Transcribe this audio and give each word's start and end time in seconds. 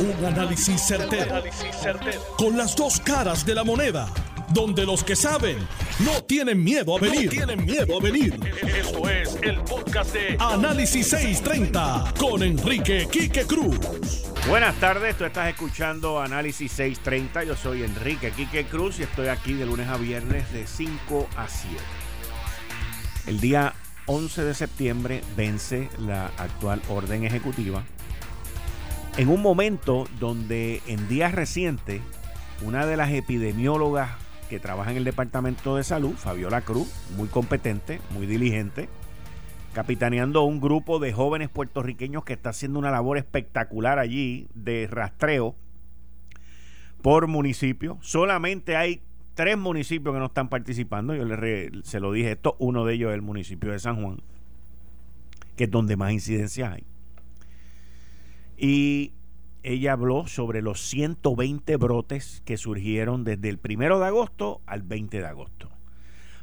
Un 0.00 0.24
análisis 0.24 0.80
certero, 0.80 1.42
Con 2.36 2.56
las 2.56 2.76
dos 2.76 3.00
caras 3.00 3.44
de 3.44 3.52
la 3.52 3.64
moneda. 3.64 4.08
Donde 4.50 4.86
los 4.86 5.02
que 5.02 5.16
saben 5.16 5.58
no 5.98 6.22
tienen 6.22 6.62
miedo 6.62 6.96
a 6.96 7.00
venir. 7.00 7.28
tienen 7.30 7.64
miedo 7.64 7.98
a 7.98 8.00
venir. 8.00 8.38
Esto 8.62 9.08
es 9.10 9.36
el 9.42 9.60
podcast 9.62 10.12
de 10.12 10.36
Análisis 10.38 11.08
630 11.08 12.14
con 12.16 12.44
Enrique 12.44 13.08
Quique 13.10 13.44
Cruz. 13.44 13.76
Buenas 14.48 14.76
tardes, 14.76 15.18
tú 15.18 15.24
estás 15.24 15.48
escuchando 15.48 16.20
Análisis 16.20 16.70
630. 16.70 17.42
Yo 17.42 17.56
soy 17.56 17.82
Enrique 17.82 18.30
Quique 18.30 18.66
Cruz 18.66 19.00
y 19.00 19.02
estoy 19.02 19.26
aquí 19.26 19.54
de 19.54 19.66
lunes 19.66 19.88
a 19.88 19.96
viernes 19.96 20.52
de 20.52 20.64
5 20.64 21.28
a 21.36 21.48
7. 21.48 21.76
El 23.26 23.40
día 23.40 23.74
11 24.06 24.44
de 24.44 24.54
septiembre 24.54 25.22
vence 25.36 25.90
la 25.98 26.26
actual 26.38 26.80
orden 26.88 27.24
ejecutiva 27.24 27.82
en 29.18 29.28
un 29.28 29.42
momento 29.42 30.06
donde 30.20 30.80
en 30.86 31.08
días 31.08 31.32
recientes 31.32 32.00
una 32.64 32.86
de 32.86 32.96
las 32.96 33.10
epidemiólogas 33.10 34.10
que 34.48 34.60
trabaja 34.60 34.92
en 34.92 34.96
el 34.96 35.04
Departamento 35.04 35.74
de 35.74 35.82
Salud, 35.82 36.12
Fabiola 36.12 36.60
Cruz, 36.60 36.88
muy 37.16 37.26
competente, 37.26 38.00
muy 38.10 38.26
diligente, 38.26 38.88
capitaneando 39.74 40.44
un 40.44 40.60
grupo 40.60 41.00
de 41.00 41.12
jóvenes 41.12 41.48
puertorriqueños 41.48 42.24
que 42.24 42.32
está 42.32 42.50
haciendo 42.50 42.78
una 42.78 42.92
labor 42.92 43.18
espectacular 43.18 43.98
allí 43.98 44.46
de 44.54 44.86
rastreo 44.86 45.56
por 47.02 47.26
municipio. 47.26 47.98
Solamente 48.00 48.76
hay 48.76 49.02
tres 49.34 49.58
municipios 49.58 50.14
que 50.14 50.20
no 50.20 50.26
están 50.26 50.48
participando. 50.48 51.16
Yo 51.16 51.24
le 51.24 51.72
se 51.82 51.98
lo 51.98 52.12
dije 52.12 52.32
esto, 52.32 52.54
uno 52.60 52.84
de 52.84 52.94
ellos 52.94 53.10
es 53.10 53.16
el 53.16 53.22
municipio 53.22 53.72
de 53.72 53.80
San 53.80 54.00
Juan, 54.00 54.18
que 55.56 55.64
es 55.64 55.70
donde 55.72 55.96
más 55.96 56.12
incidencia 56.12 56.70
hay. 56.70 56.84
Y 58.58 59.12
ella 59.62 59.92
habló 59.92 60.26
sobre 60.26 60.62
los 60.62 60.80
120 60.80 61.76
brotes 61.76 62.42
que 62.44 62.56
surgieron 62.56 63.22
desde 63.22 63.48
el 63.48 63.58
primero 63.58 64.00
de 64.00 64.06
agosto 64.06 64.60
al 64.66 64.82
20 64.82 65.18
de 65.18 65.26
agosto. 65.26 65.68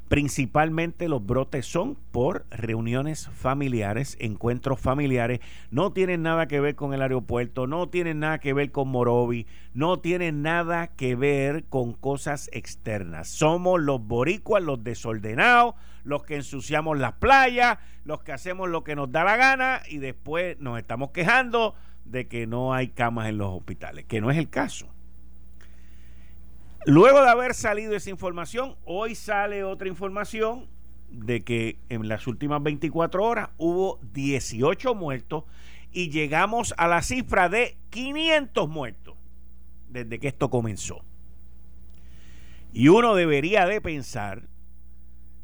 Principalmente 0.08 1.10
los 1.10 1.26
brotes 1.26 1.66
son 1.66 1.96
por 2.12 2.46
reuniones 2.52 3.28
familiares, 3.30 4.16
encuentros 4.20 4.80
familiares. 4.80 5.40
No 5.72 5.94
tienen 5.94 6.22
nada 6.22 6.48
que 6.48 6.60
ver 6.60 6.76
con 6.76 6.94
el 6.94 7.02
aeropuerto, 7.02 7.66
no 7.66 7.90
tienen 7.90 8.20
nada 8.20 8.38
que 8.38 8.54
ver 8.54 8.72
con 8.72 8.90
Morovi, 8.90 9.48
no 9.74 10.00
tienen 10.00 10.44
nada 10.44 10.88
que 10.88 11.16
ver 11.16 11.66
con 11.66 11.94
cosas 11.94 12.52
externas. 12.54 13.30
Somos 13.30 13.82
los 13.82 14.00
boricuas, 14.00 14.62
los 14.62 14.84
desordenados, 14.84 15.74
los 16.04 16.24
que 16.24 16.36
ensuciamos 16.36 17.00
las 17.00 17.14
playas, 17.14 17.80
los 18.04 18.22
que 18.22 18.32
hacemos 18.32 18.70
lo 18.70 18.84
que 18.84 18.96
nos 18.96 19.12
da 19.12 19.24
la 19.24 19.38
gana 19.38 19.82
y 19.90 19.98
después 19.98 20.60
nos 20.60 20.78
estamos 20.78 21.10
quejando 21.10 21.74
de 22.06 22.28
que 22.28 22.48
no 22.48 22.74
hay 22.74 22.90
camas 22.90 23.28
en 23.28 23.38
los 23.38 23.54
hospitales, 23.54 24.06
que 24.06 24.22
no 24.22 24.32
es 24.32 24.38
el 24.38 24.50
caso. 24.50 24.88
Luego 26.86 27.22
de 27.22 27.30
haber 27.30 27.56
salido 27.56 27.96
esa 27.96 28.12
información, 28.12 28.76
hoy 28.86 29.16
sale 29.16 29.64
otra 29.64 29.88
información 29.88 30.68
de 31.10 31.44
que 31.44 31.80
en 31.90 32.08
las 32.08 32.28
últimas 32.28 32.62
24 32.62 33.24
horas 33.24 33.50
hubo 33.58 34.00
18 34.14 34.94
muertos 34.94 35.46
y 35.92 36.10
llegamos 36.12 36.76
a 36.78 36.88
la 36.88 37.02
cifra 37.02 37.50
de 37.50 37.78
500 37.90 38.70
muertos 38.70 39.16
desde 39.90 40.20
que 40.20 40.28
esto 40.28 40.50
comenzó. 40.50 41.04
Y 42.72 42.90
uno 42.90 43.16
debería 43.16 43.66
de 43.66 43.82
pensar 43.82 44.44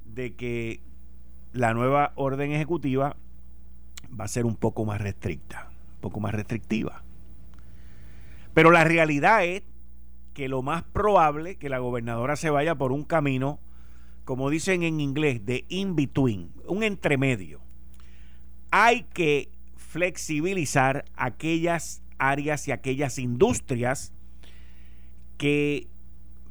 de 0.05 0.35
que 0.35 0.81
la 1.53 1.73
nueva 1.73 2.11
orden 2.15 2.51
ejecutiva 2.51 3.15
va 4.19 4.25
a 4.25 4.27
ser 4.27 4.45
un 4.45 4.57
poco 4.57 4.85
más 4.85 5.01
restricta 5.01 5.70
poco 6.01 6.19
más 6.19 6.33
restrictiva. 6.33 7.03
Pero 8.53 8.71
la 8.71 8.83
realidad 8.83 9.45
es 9.45 9.63
que 10.33 10.47
lo 10.47 10.61
más 10.61 10.83
probable 10.83 11.57
que 11.57 11.69
la 11.69 11.79
gobernadora 11.79 12.35
se 12.35 12.49
vaya 12.49 12.75
por 12.75 12.91
un 12.91 13.03
camino, 13.03 13.59
como 14.25 14.49
dicen 14.49 14.83
en 14.83 14.99
inglés, 14.99 15.45
de 15.45 15.65
in-between, 15.69 16.51
un 16.67 16.83
entremedio. 16.83 17.61
Hay 18.71 19.03
que 19.13 19.49
flexibilizar 19.75 21.05
aquellas 21.15 22.01
áreas 22.17 22.67
y 22.67 22.71
aquellas 22.71 23.17
industrias 23.17 24.13
que 25.37 25.87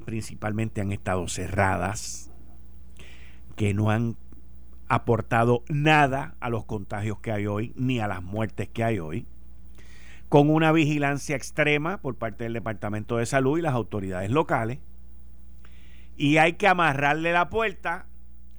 principalmente 0.05 0.81
han 0.81 0.93
estado 0.93 1.27
cerradas, 1.29 2.31
que 3.57 3.73
no 3.73 3.91
han 3.91 4.17
aportado 4.89 5.63
nada 5.69 6.35
a 6.41 6.51
los 6.51 6.65
contagios 6.65 7.21
que 7.21 7.31
hay 7.31 7.47
hoy, 7.47 7.73
ni 7.77 8.01
a 8.01 8.09
las 8.09 8.23
muertes 8.23 8.69
que 8.69 8.85
hay 8.85 8.99
hoy 8.99 9.27
con 10.31 10.49
una 10.49 10.71
vigilancia 10.71 11.35
extrema 11.35 12.01
por 12.01 12.15
parte 12.15 12.45
del 12.45 12.53
Departamento 12.53 13.17
de 13.17 13.27
Salud 13.27 13.59
y 13.59 13.63
las 13.63 13.75
autoridades 13.75 14.31
locales. 14.31 14.79
Y 16.17 16.37
hay 16.37 16.53
que 16.53 16.69
amarrarle 16.69 17.33
la 17.33 17.51
puerta 17.51 18.07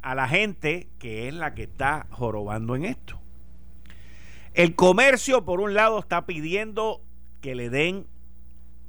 a 0.01 0.13
la 0.13 0.27
gente 0.27 0.89
que 0.99 1.29
es 1.29 1.33
la 1.33 1.53
que 1.55 1.63
está 1.63 2.07
jorobando 2.11 2.75
en 2.75 2.83
esto. 2.83 3.21
El 4.53 4.75
comercio, 4.75 5.45
por 5.45 5.61
un 5.61 5.73
lado, 5.73 5.97
está 5.97 6.25
pidiendo 6.25 7.01
que 7.39 7.55
le 7.55 7.69
den 7.69 8.05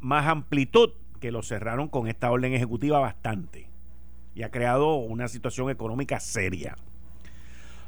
más 0.00 0.26
amplitud, 0.26 0.90
que 1.20 1.30
lo 1.30 1.44
cerraron 1.44 1.86
con 1.86 2.08
esta 2.08 2.32
orden 2.32 2.52
ejecutiva 2.52 2.98
bastante. 2.98 3.70
Y 4.34 4.42
ha 4.42 4.50
creado 4.50 4.96
una 4.96 5.28
situación 5.28 5.70
económica 5.70 6.18
seria. 6.18 6.76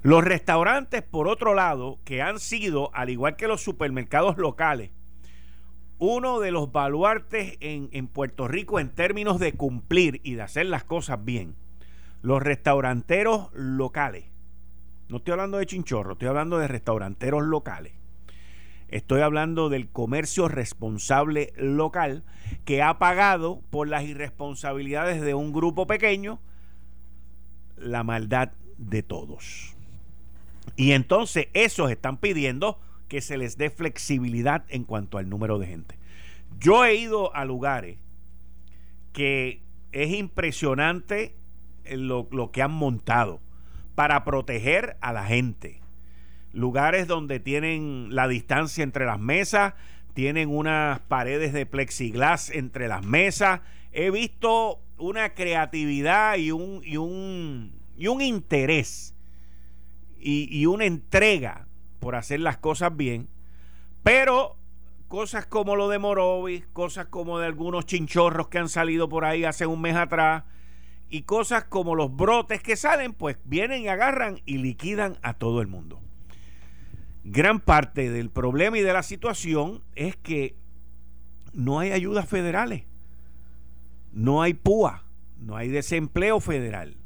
Los 0.05 0.23
restaurantes, 0.23 1.01
por 1.01 1.29
otro 1.29 1.55
lado, 1.55 1.99
que 2.05 2.21
han 2.21 2.39
sido, 2.39 2.95
al 2.95 3.09
igual 3.09 3.37
que 3.37 3.49
los 3.49 3.63
supermercados 3.63 4.37
locales, 4.37 4.91
uno 5.99 6.41
de 6.41 6.51
los 6.51 6.71
baluartes 6.71 7.57
en, 7.61 8.07
Puerto 8.09 8.47
Rico 8.47 8.79
en 8.79 8.91
términos 8.91 9.39
de 9.39 9.55
cumplir 9.55 10.21
y 10.23 10.35
de 10.35 10.43
hacer 10.43 10.67
las 10.67 10.85
cosas 10.85 11.25
bien. 11.25 11.57
Los 12.21 12.43
restauranteros 12.43 13.49
locales. 13.55 14.27
No 15.09 15.17
estoy 15.17 15.33
hablando 15.33 15.57
de 15.57 15.65
chinchorro, 15.65 16.13
estoy 16.13 16.29
hablando 16.29 16.59
de 16.59 16.69
restauranteros 16.69 17.43
locales. 17.43 17.95
Estoy 18.89 19.23
hablando 19.23 19.71
del 19.71 19.89
comercio 19.89 20.49
responsable 20.49 21.55
local 21.57 22.25
que 22.67 22.83
ha 22.83 22.99
pagado 22.99 23.63
por 23.71 23.89
las 23.89 24.03
irresponsabilidades 24.03 25.23
de 25.23 25.33
un 25.33 25.55
grupo 25.55 25.87
pequeño 25.87 26.41
la 27.79 28.05
maldad 28.05 28.53
de 28.77 29.03
todos. 29.03 29.74
Y 30.77 30.93
entonces 30.93 31.49
esos 31.55 31.91
están 31.91 32.17
pidiendo 32.19 32.81
que 33.09 33.21
se 33.21 33.37
les 33.37 33.57
dé 33.57 33.71
flexibilidad 33.71 34.65
en 34.69 34.85
cuanto 34.85 35.19
al 35.19 35.29
número 35.29 35.59
de 35.59 35.67
gente. 35.67 35.99
Yo 36.59 36.85
he 36.85 36.95
ido 36.95 37.35
a 37.35 37.45
lugares 37.45 37.99
que 39.13 39.63
es 39.93 40.13
impresionante 40.13 41.35
lo, 41.89 42.27
lo 42.31 42.51
que 42.51 42.63
han 42.63 42.73
montado 42.73 43.41
para 43.95 44.25
proteger 44.25 44.97
a 45.01 45.13
la 45.13 45.25
gente. 45.25 45.81
Lugares 46.53 47.07
donde 47.07 47.41
tienen 47.41 48.09
la 48.11 48.29
distancia 48.29 48.83
entre 48.83 49.07
las 49.07 49.21
mesas, 49.21 49.75
tienen 50.15 50.49
unas 50.49 51.01
paredes 51.01 51.53
de 51.53 51.67
plexiglas 51.67 52.51
entre 52.51 52.89
las 52.89 53.05
mesas. 53.05 53.61
He 53.93 54.11
visto 54.11 54.81
una 54.99 55.35
creatividad 55.35 56.37
y 56.37 56.53
un, 56.53 56.81
y 56.85 56.97
un, 56.97 57.73
y 57.97 58.07
un 58.07 58.21
interés 58.21 59.14
y, 60.25 60.65
una 60.67 60.87
entrega 60.87 61.69
por 62.01 62.17
hacer 62.17 62.41
las 62.41 62.57
cosas 62.57 62.97
bien, 62.97 63.29
pero 64.03 64.57
cosas 65.09 65.47
como 65.47 65.77
lo 65.77 65.89
de 65.89 65.99
Morovis, 65.99 66.67
cosas 66.73 67.07
como 67.07 67.39
de 67.39 67.47
algunos 67.47 67.85
chinchorros 67.85 68.49
que 68.49 68.59
han 68.59 68.71
salido 68.71 69.09
por 69.09 69.27
ahí 69.27 69.45
hace 69.45 69.67
un 69.67 69.83
mes 69.83 69.97
atrás, 69.97 70.45
y 71.11 71.23
cosas 71.23 71.65
como 71.65 71.95
los 71.95 72.15
brotes 72.17 72.63
que 72.63 72.77
salen, 72.77 73.13
pues 73.13 73.37
vienen 73.45 73.83
y 73.83 73.89
agarran 73.89 74.41
y 74.47 74.59
liquidan 74.59 75.19
a 75.23 75.35
todo 75.35 75.61
el 75.61 75.67
mundo. 75.67 76.01
Gran 77.23 77.61
parte 77.61 78.11
del 78.11 78.31
problema 78.31 78.79
y 78.79 78.83
de 78.83 78.93
la 78.93 79.03
situación 79.03 79.83
es 79.95 80.17
que 80.17 80.57
no 81.53 81.79
hay 81.79 81.93
ayudas 81.93 82.29
federales, 82.29 82.85
no 84.13 84.43
hay 84.43 84.55
PUA, 84.55 85.05
no 85.39 85.57
hay 85.57 85.69
desempleo 85.69 86.41
federal 86.41 86.97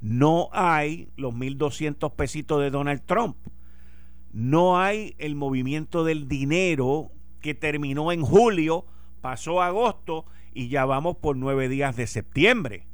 no 0.00 0.48
hay 0.52 1.08
los 1.16 1.34
1.200 1.34 2.12
pesitos 2.14 2.60
de 2.60 2.70
Donald 2.70 3.02
Trump. 3.04 3.36
No 4.32 4.78
hay 4.78 5.14
el 5.18 5.34
movimiento 5.34 6.04
del 6.04 6.28
dinero 6.28 7.10
que 7.40 7.54
terminó 7.54 8.12
en 8.12 8.22
julio, 8.22 8.84
pasó 9.20 9.62
agosto 9.62 10.26
y 10.52 10.68
ya 10.68 10.84
vamos 10.84 11.16
por 11.16 11.36
nueve 11.36 11.68
días 11.68 11.96
de 11.96 12.06
septiembre. 12.06 12.86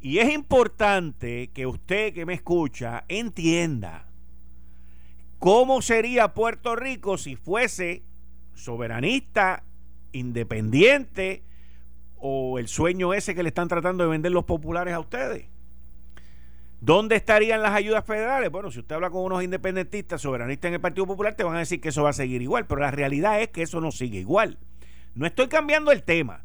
Y 0.00 0.18
es 0.18 0.32
importante 0.32 1.50
que 1.52 1.66
usted 1.66 2.12
que 2.12 2.26
me 2.26 2.34
escucha 2.34 3.04
entienda 3.08 4.08
cómo 5.38 5.80
sería 5.80 6.34
Puerto 6.34 6.76
Rico 6.76 7.18
si 7.18 7.36
fuese 7.36 8.02
soberanista, 8.54 9.64
independiente 10.12 11.42
o 12.18 12.58
el 12.58 12.68
sueño 12.68 13.14
ese 13.14 13.34
que 13.34 13.42
le 13.42 13.48
están 13.48 13.68
tratando 13.68 14.04
de 14.04 14.10
vender 14.10 14.32
los 14.32 14.44
populares 14.44 14.94
a 14.94 15.00
ustedes 15.00 15.51
¿Dónde 16.84 17.14
estarían 17.14 17.62
las 17.62 17.74
ayudas 17.74 18.04
federales? 18.04 18.50
Bueno, 18.50 18.72
si 18.72 18.80
usted 18.80 18.96
habla 18.96 19.08
con 19.08 19.22
unos 19.22 19.44
independentistas, 19.44 20.20
soberanistas 20.20 20.68
en 20.68 20.74
el 20.74 20.80
Partido 20.80 21.06
Popular, 21.06 21.36
te 21.36 21.44
van 21.44 21.54
a 21.54 21.60
decir 21.60 21.80
que 21.80 21.90
eso 21.90 22.02
va 22.02 22.10
a 22.10 22.12
seguir 22.12 22.42
igual, 22.42 22.66
pero 22.66 22.80
la 22.80 22.90
realidad 22.90 23.40
es 23.40 23.50
que 23.50 23.62
eso 23.62 23.80
no 23.80 23.92
sigue 23.92 24.18
igual. 24.18 24.58
No 25.14 25.24
estoy 25.24 25.46
cambiando 25.46 25.92
el 25.92 26.02
tema. 26.02 26.42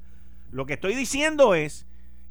Lo 0.51 0.68
que 0.68 0.74
estoy 0.74 0.94
diciendo 0.94 1.56
es 1.56 1.88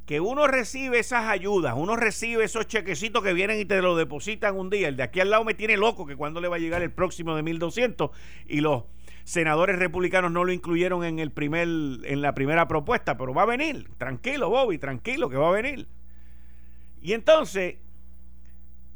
que 0.07 0.21
uno 0.21 0.47
recibe 0.47 1.01
esas 1.01 1.25
ayudas, 1.25 1.75
uno 1.77 1.97
recibe 1.97 2.45
esos 2.45 2.69
chequecitos 2.69 3.25
que 3.25 3.33
vienen 3.33 3.59
y 3.59 3.65
te 3.65 3.83
lo 3.83 3.97
depositan 3.97 4.57
un 4.57 4.71
día. 4.71 4.87
El 4.87 4.97
de 4.97 5.03
aquí 5.03 5.19
al 5.19 5.31
lado 5.31 5.43
me 5.43 5.55
tiene 5.55 5.77
loco 5.77 6.07
que 6.07 6.15
cuando 6.15 6.41
le 6.41 6.47
va 6.47 6.57
a 6.57 6.61
llegar 6.61 6.83
el 6.83 6.93
próximo 6.93 7.35
de 7.35 7.43
1200 7.43 8.11
y 8.47 8.61
los 8.61 8.85
senadores 9.25 9.81
republicanos 9.81 10.31
no 10.31 10.45
lo 10.45 10.53
incluyeron 10.53 11.03
en 11.03 11.19
el 11.19 11.33
primer 11.33 11.67
en 11.67 12.23
la 12.23 12.37
primera 12.37 12.69
propuesta, 12.69 13.17
pero 13.17 13.35
va 13.35 13.43
a 13.43 13.47
venir. 13.47 13.91
Tranquilo, 13.99 14.49
Bobby, 14.49 14.79
tranquilo 14.79 15.29
que 15.29 15.39
va 15.39 15.49
a 15.49 15.61
venir. 15.61 15.89
Y 17.03 17.13
entonces 17.13 17.79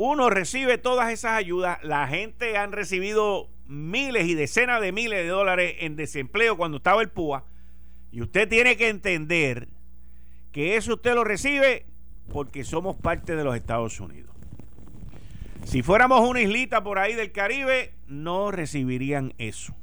uno 0.02 0.30
recibe 0.30 0.78
todas 0.78 1.12
esas 1.12 1.32
ayudas, 1.32 1.78
la 1.82 2.08
gente 2.08 2.56
han 2.56 2.72
recibido 2.72 3.50
miles 3.66 4.26
y 4.28 4.34
decenas 4.34 4.80
de 4.80 4.92
miles 4.92 5.18
de 5.18 5.28
dólares 5.28 5.76
en 5.80 5.94
desempleo 5.94 6.56
cuando 6.56 6.78
estaba 6.78 7.02
el 7.02 7.10
PUA, 7.10 7.44
y 8.10 8.22
usted 8.22 8.48
tiene 8.48 8.78
que 8.78 8.88
entender 8.88 9.68
que 10.52 10.76
eso 10.76 10.94
usted 10.94 11.14
lo 11.14 11.22
recibe 11.22 11.84
porque 12.32 12.64
somos 12.64 12.96
parte 12.96 13.36
de 13.36 13.44
los 13.44 13.54
Estados 13.54 14.00
Unidos. 14.00 14.34
Si 15.64 15.82
fuéramos 15.82 16.26
una 16.26 16.40
islita 16.40 16.82
por 16.82 16.98
ahí 16.98 17.12
del 17.12 17.30
Caribe, 17.30 17.92
no 18.06 18.50
recibirían 18.50 19.34
eso. 19.36 19.76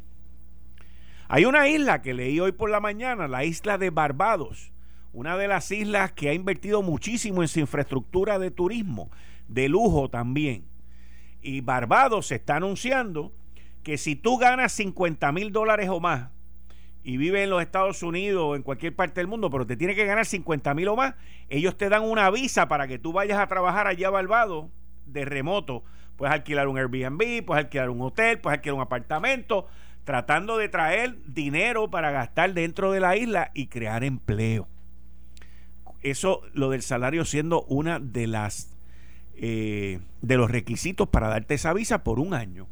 Hay 1.28 1.46
una 1.46 1.70
isla 1.70 2.02
que 2.02 2.16
leí 2.16 2.40
hoy 2.40 2.54
por 2.54 2.72
la 2.72 2.80
mañana, 2.80 3.28
la 3.28 3.46
isla 3.46 3.78
de 3.78 3.92
Barbados, 3.92 4.72
una 5.14 5.38
de 5.38 5.48
las 5.48 5.70
islas 5.70 6.12
que 6.12 6.30
ha 6.30 6.34
invertido 6.34 6.82
muchísimo 6.82 7.44
en 7.44 7.48
su 7.48 7.60
infraestructura 7.60 8.40
de 8.40 8.50
turismo 8.50 9.12
de 9.48 9.70
lujo 9.70 10.10
también. 10.10 10.66
Y 11.42 11.62
Barbados 11.62 12.28
se 12.28 12.36
está 12.36 12.58
anunciando 12.58 13.34
que 13.84 13.98
si 13.98 14.16
tú 14.16 14.38
ganas 14.38 14.74
50 14.74 15.32
mil 15.32 15.52
dólares 15.52 15.90
o 15.90 16.00
más 16.00 16.30
y 17.04 17.16
vives 17.16 17.46
en 17.46 17.50
los 17.50 17.62
Estados 17.62 18.04
Unidos 18.04 18.44
o 18.46 18.56
en 18.56 18.64
cualquier 18.64 18.94
parte 18.96 19.22
del 19.22 19.28
mundo, 19.28 19.50
pero 19.50 19.66
te 19.66 19.78
tiene 19.78 19.96
que 19.96 20.06
ganar 20.06 20.26
50 20.26 20.74
mil 20.74 20.90
o 20.90 20.98
más, 20.98 21.16
ellos 21.48 21.78
te 21.78 21.88
dan 21.88 22.04
una 22.04 22.30
visa 22.30 22.68
para 22.68 22.88
que 22.88 23.00
tú 23.00 23.14
vayas 23.14 23.40
a 23.40 23.48
trabajar 23.48 23.88
allá 23.88 24.10
a 24.10 24.12
Barbados 24.12 24.66
de 25.06 25.24
remoto. 25.24 25.84
Puedes 26.18 26.34
alquilar 26.34 26.68
un 26.68 26.78
Airbnb, 26.78 27.46
puedes 27.46 27.64
alquilar 27.64 27.90
un 27.90 28.02
hotel, 28.02 28.40
puedes 28.40 28.58
alquilar 28.58 28.76
un 28.76 28.82
apartamento, 28.82 29.68
tratando 30.04 30.58
de 30.58 30.68
traer 30.68 31.16
dinero 31.26 31.90
para 31.90 32.12
gastar 32.12 32.54
dentro 32.54 32.92
de 32.92 33.00
la 33.00 33.16
isla 33.16 33.52
y 33.54 33.68
crear 33.68 34.04
empleo. 34.04 34.68
Eso, 36.02 36.42
lo 36.54 36.70
del 36.70 36.82
salario 36.82 37.24
siendo 37.24 37.64
una 37.64 38.00
de 38.00 38.28
las 38.28 38.77
eh, 39.40 40.00
de 40.22 40.38
los 40.38 40.50
requisitos 40.50 41.10
para 41.10 41.28
darte 41.28 41.54
esa 41.54 41.74
visa 41.74 42.04
por 42.04 42.20
un 42.20 42.34
año. 42.34 42.68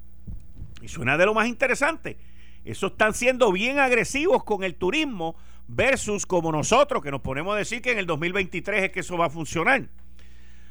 Y 0.82 0.88
suena 0.88 1.18
de 1.18 1.26
lo 1.26 1.34
más 1.34 1.48
interesante. 1.48 2.18
Eso 2.64 2.88
están 2.88 3.14
siendo 3.14 3.52
bien 3.52 3.78
agresivos 3.78 4.44
con 4.44 4.64
el 4.64 4.74
turismo 4.74 5.36
versus 5.68 6.26
como 6.26 6.52
nosotros, 6.52 7.04
que 7.04 7.12
nos 7.12 7.22
ponemos 7.22 7.54
a 7.54 7.58
decir 7.58 7.82
que 7.82 7.92
en 7.92 8.00
el 8.00 8.08
2023 8.08 8.84
es 8.84 8.92
que 8.92 9.02
eso 9.02 9.18
va 9.18 9.28
a 9.28 9.30
funcionar. 9.30 9.90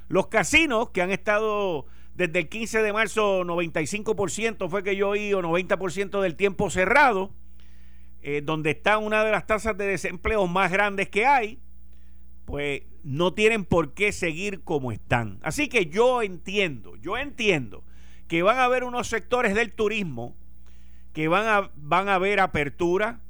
Los 0.08 0.26
casinos 0.26 0.90
que 0.90 1.02
han 1.02 1.12
estado 1.12 1.86
desde 2.14 2.40
el 2.40 2.48
15 2.48 2.82
de 2.82 2.92
marzo, 2.92 3.44
95% 3.44 4.68
fue 4.68 4.82
que 4.82 4.96
yo 4.96 5.10
oí, 5.10 5.32
o 5.32 5.42
90% 5.42 6.20
del 6.20 6.36
tiempo 6.36 6.70
cerrado, 6.70 7.32
eh, 8.22 8.40
donde 8.42 8.70
está 8.70 8.98
una 8.98 9.24
de 9.24 9.30
las 9.30 9.46
tasas 9.46 9.76
de 9.76 9.86
desempleo 9.86 10.46
más 10.46 10.70
grandes 10.70 11.08
que 11.08 11.26
hay, 11.26 11.60
pues 12.44 12.82
no 13.02 13.34
tienen 13.34 13.64
por 13.64 13.94
qué 13.94 14.12
seguir 14.12 14.62
como 14.62 14.92
están. 14.92 15.38
Así 15.42 15.68
que 15.68 15.86
yo 15.86 16.22
entiendo, 16.22 16.96
yo 16.96 17.16
entiendo 17.16 17.84
que 18.28 18.42
van 18.42 18.58
a 18.58 18.64
haber 18.64 18.84
unos 18.84 19.08
sectores 19.08 19.54
del 19.54 19.72
turismo 19.72 20.34
que 21.12 21.28
van 21.28 21.46
a, 21.46 21.70
van 21.76 22.08
a 22.08 22.18
ver 22.18 22.40
apertura, 22.40 23.20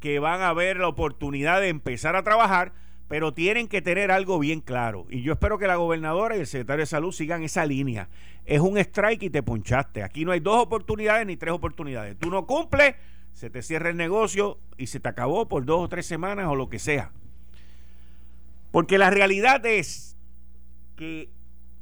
que 0.00 0.18
van 0.18 0.42
a 0.42 0.52
ver 0.52 0.78
la 0.78 0.88
oportunidad 0.88 1.60
de 1.60 1.68
empezar 1.68 2.16
a 2.16 2.22
trabajar, 2.22 2.72
pero 3.08 3.32
tienen 3.32 3.68
que 3.68 3.82
tener 3.82 4.10
algo 4.10 4.38
bien 4.38 4.60
claro. 4.60 5.06
Y 5.08 5.22
yo 5.22 5.32
espero 5.32 5.58
que 5.58 5.66
la 5.66 5.76
gobernadora 5.76 6.36
y 6.36 6.40
el 6.40 6.46
secretario 6.46 6.82
de 6.82 6.86
salud 6.86 7.12
sigan 7.12 7.42
esa 7.42 7.64
línea. 7.64 8.08
Es 8.44 8.60
un 8.60 8.76
strike 8.76 9.22
y 9.24 9.30
te 9.30 9.42
punchaste. 9.42 10.02
Aquí 10.02 10.24
no 10.24 10.32
hay 10.32 10.40
dos 10.40 10.62
oportunidades 10.62 11.26
ni 11.26 11.36
tres 11.36 11.54
oportunidades. 11.54 12.18
Tú 12.18 12.30
no 12.30 12.46
cumples, 12.46 12.94
se 13.32 13.50
te 13.50 13.62
cierra 13.62 13.90
el 13.90 13.96
negocio 13.96 14.58
y 14.76 14.88
se 14.88 15.00
te 15.00 15.08
acabó 15.08 15.48
por 15.48 15.64
dos 15.64 15.80
o 15.80 15.88
tres 15.88 16.06
semanas 16.06 16.46
o 16.48 16.54
lo 16.54 16.68
que 16.68 16.78
sea. 16.78 17.12
Porque 18.74 18.98
la 18.98 19.08
realidad 19.08 19.64
es 19.66 20.16
que 20.96 21.30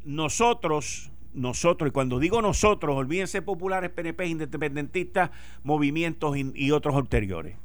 nosotros, 0.05 1.11
nosotros, 1.33 1.89
y 1.89 1.91
cuando 1.91 2.19
digo 2.19 2.43
nosotros, 2.43 2.94
olvídense 2.94 3.41
populares, 3.41 3.89
PNP, 3.89 4.27
independentistas, 4.27 5.31
movimientos 5.62 6.37
y, 6.37 6.71
otros 6.71 6.94
ulteriores. 6.94 7.56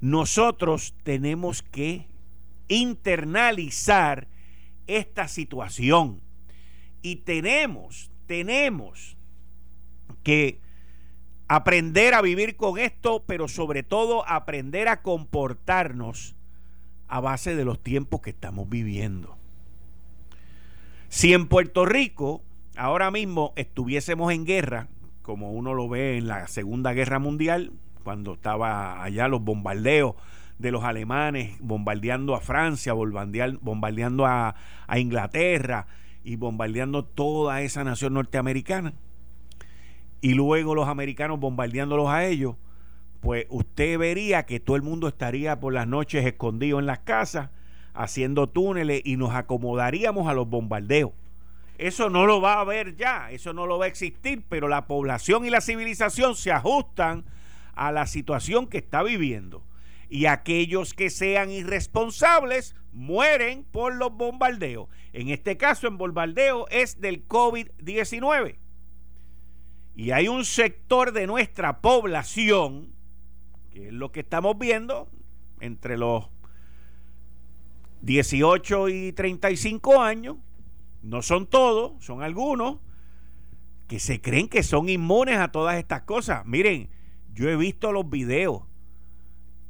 Nosotros 0.00 0.96
tenemos 1.04 1.62
que 1.62 2.08
internalizar 2.66 4.26
esta 4.88 5.28
situación 5.28 6.20
y 7.02 7.16
tenemos, 7.18 8.10
tenemos 8.26 9.16
que 10.24 10.58
aprender 11.46 12.14
a 12.14 12.20
vivir 12.20 12.56
con 12.56 12.80
esto, 12.80 13.22
pero 13.28 13.46
sobre 13.46 13.84
todo 13.84 14.28
aprender 14.28 14.88
a 14.88 15.02
comportarnos 15.02 16.35
a 17.08 17.20
base 17.20 17.54
de 17.54 17.64
los 17.64 17.82
tiempos 17.82 18.20
que 18.20 18.30
estamos 18.30 18.68
viviendo. 18.68 19.36
Si 21.08 21.32
en 21.32 21.48
Puerto 21.48 21.86
Rico 21.86 22.42
ahora 22.76 23.10
mismo 23.10 23.52
estuviésemos 23.56 24.32
en 24.32 24.44
guerra, 24.44 24.88
como 25.22 25.52
uno 25.52 25.74
lo 25.74 25.88
ve 25.88 26.18
en 26.18 26.28
la 26.28 26.46
Segunda 26.46 26.92
Guerra 26.92 27.18
Mundial, 27.18 27.72
cuando 28.04 28.34
estaba 28.34 29.02
allá 29.02 29.28
los 29.28 29.42
bombardeos 29.42 30.14
de 30.58 30.70
los 30.70 30.84
alemanes 30.84 31.56
bombardeando 31.60 32.34
a 32.34 32.40
Francia, 32.40 32.92
bombardeando 32.92 34.26
a, 34.26 34.54
a 34.86 34.98
Inglaterra 34.98 35.86
y 36.22 36.36
bombardeando 36.36 37.04
toda 37.04 37.62
esa 37.62 37.84
nación 37.84 38.14
norteamericana, 38.14 38.94
y 40.20 40.34
luego 40.34 40.74
los 40.74 40.88
americanos 40.88 41.38
bombardeándolos 41.38 42.08
a 42.08 42.24
ellos, 42.24 42.56
pues 43.26 43.46
usted 43.48 43.98
vería 43.98 44.46
que 44.46 44.60
todo 44.60 44.76
el 44.76 44.82
mundo 44.82 45.08
estaría 45.08 45.58
por 45.58 45.72
las 45.72 45.88
noches 45.88 46.24
escondido 46.24 46.78
en 46.78 46.86
las 46.86 47.00
casas, 47.00 47.50
haciendo 47.92 48.48
túneles 48.48 49.02
y 49.04 49.16
nos 49.16 49.34
acomodaríamos 49.34 50.28
a 50.28 50.32
los 50.32 50.48
bombardeos. 50.48 51.10
Eso 51.76 52.08
no 52.08 52.24
lo 52.24 52.40
va 52.40 52.54
a 52.54 52.60
haber 52.60 52.94
ya, 52.94 53.32
eso 53.32 53.52
no 53.52 53.66
lo 53.66 53.80
va 53.80 53.86
a 53.86 53.88
existir, 53.88 54.44
pero 54.48 54.68
la 54.68 54.86
población 54.86 55.44
y 55.44 55.50
la 55.50 55.60
civilización 55.60 56.36
se 56.36 56.52
ajustan 56.52 57.24
a 57.74 57.90
la 57.90 58.06
situación 58.06 58.68
que 58.68 58.78
está 58.78 59.02
viviendo. 59.02 59.64
Y 60.08 60.26
aquellos 60.26 60.94
que 60.94 61.10
sean 61.10 61.50
irresponsables 61.50 62.76
mueren 62.92 63.64
por 63.64 63.92
los 63.96 64.12
bombardeos. 64.12 64.88
En 65.12 65.30
este 65.30 65.56
caso, 65.56 65.88
en 65.88 65.98
bombardeo 65.98 66.68
es 66.70 67.00
del 67.00 67.26
COVID-19. 67.26 68.54
Y 69.96 70.12
hay 70.12 70.28
un 70.28 70.44
sector 70.44 71.10
de 71.10 71.26
nuestra 71.26 71.80
población 71.80 72.94
es 73.76 73.92
lo 73.92 74.10
que 74.12 74.20
estamos 74.20 74.58
viendo 74.58 75.08
entre 75.60 75.96
los 75.96 76.28
18 78.02 78.88
y 78.88 79.12
35 79.12 80.00
años, 80.00 80.36
no 81.02 81.22
son 81.22 81.46
todos, 81.46 82.04
son 82.04 82.22
algunos, 82.22 82.78
que 83.88 84.00
se 84.00 84.20
creen 84.20 84.48
que 84.48 84.62
son 84.62 84.88
inmunes 84.88 85.38
a 85.38 85.48
todas 85.48 85.76
estas 85.76 86.02
cosas. 86.02 86.44
Miren, 86.46 86.88
yo 87.34 87.48
he 87.48 87.56
visto 87.56 87.92
los 87.92 88.08
videos 88.08 88.62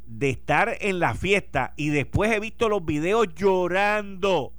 de 0.07 0.31
estar 0.31 0.77
en 0.81 1.01
la 1.01 1.15
fiesta 1.15 1.75
y 1.77 1.89
después 1.89 2.33
he 2.33 2.41
visto 2.41 2.69
los 2.69 2.85
videos 2.85 3.35
llorando, 3.35 4.53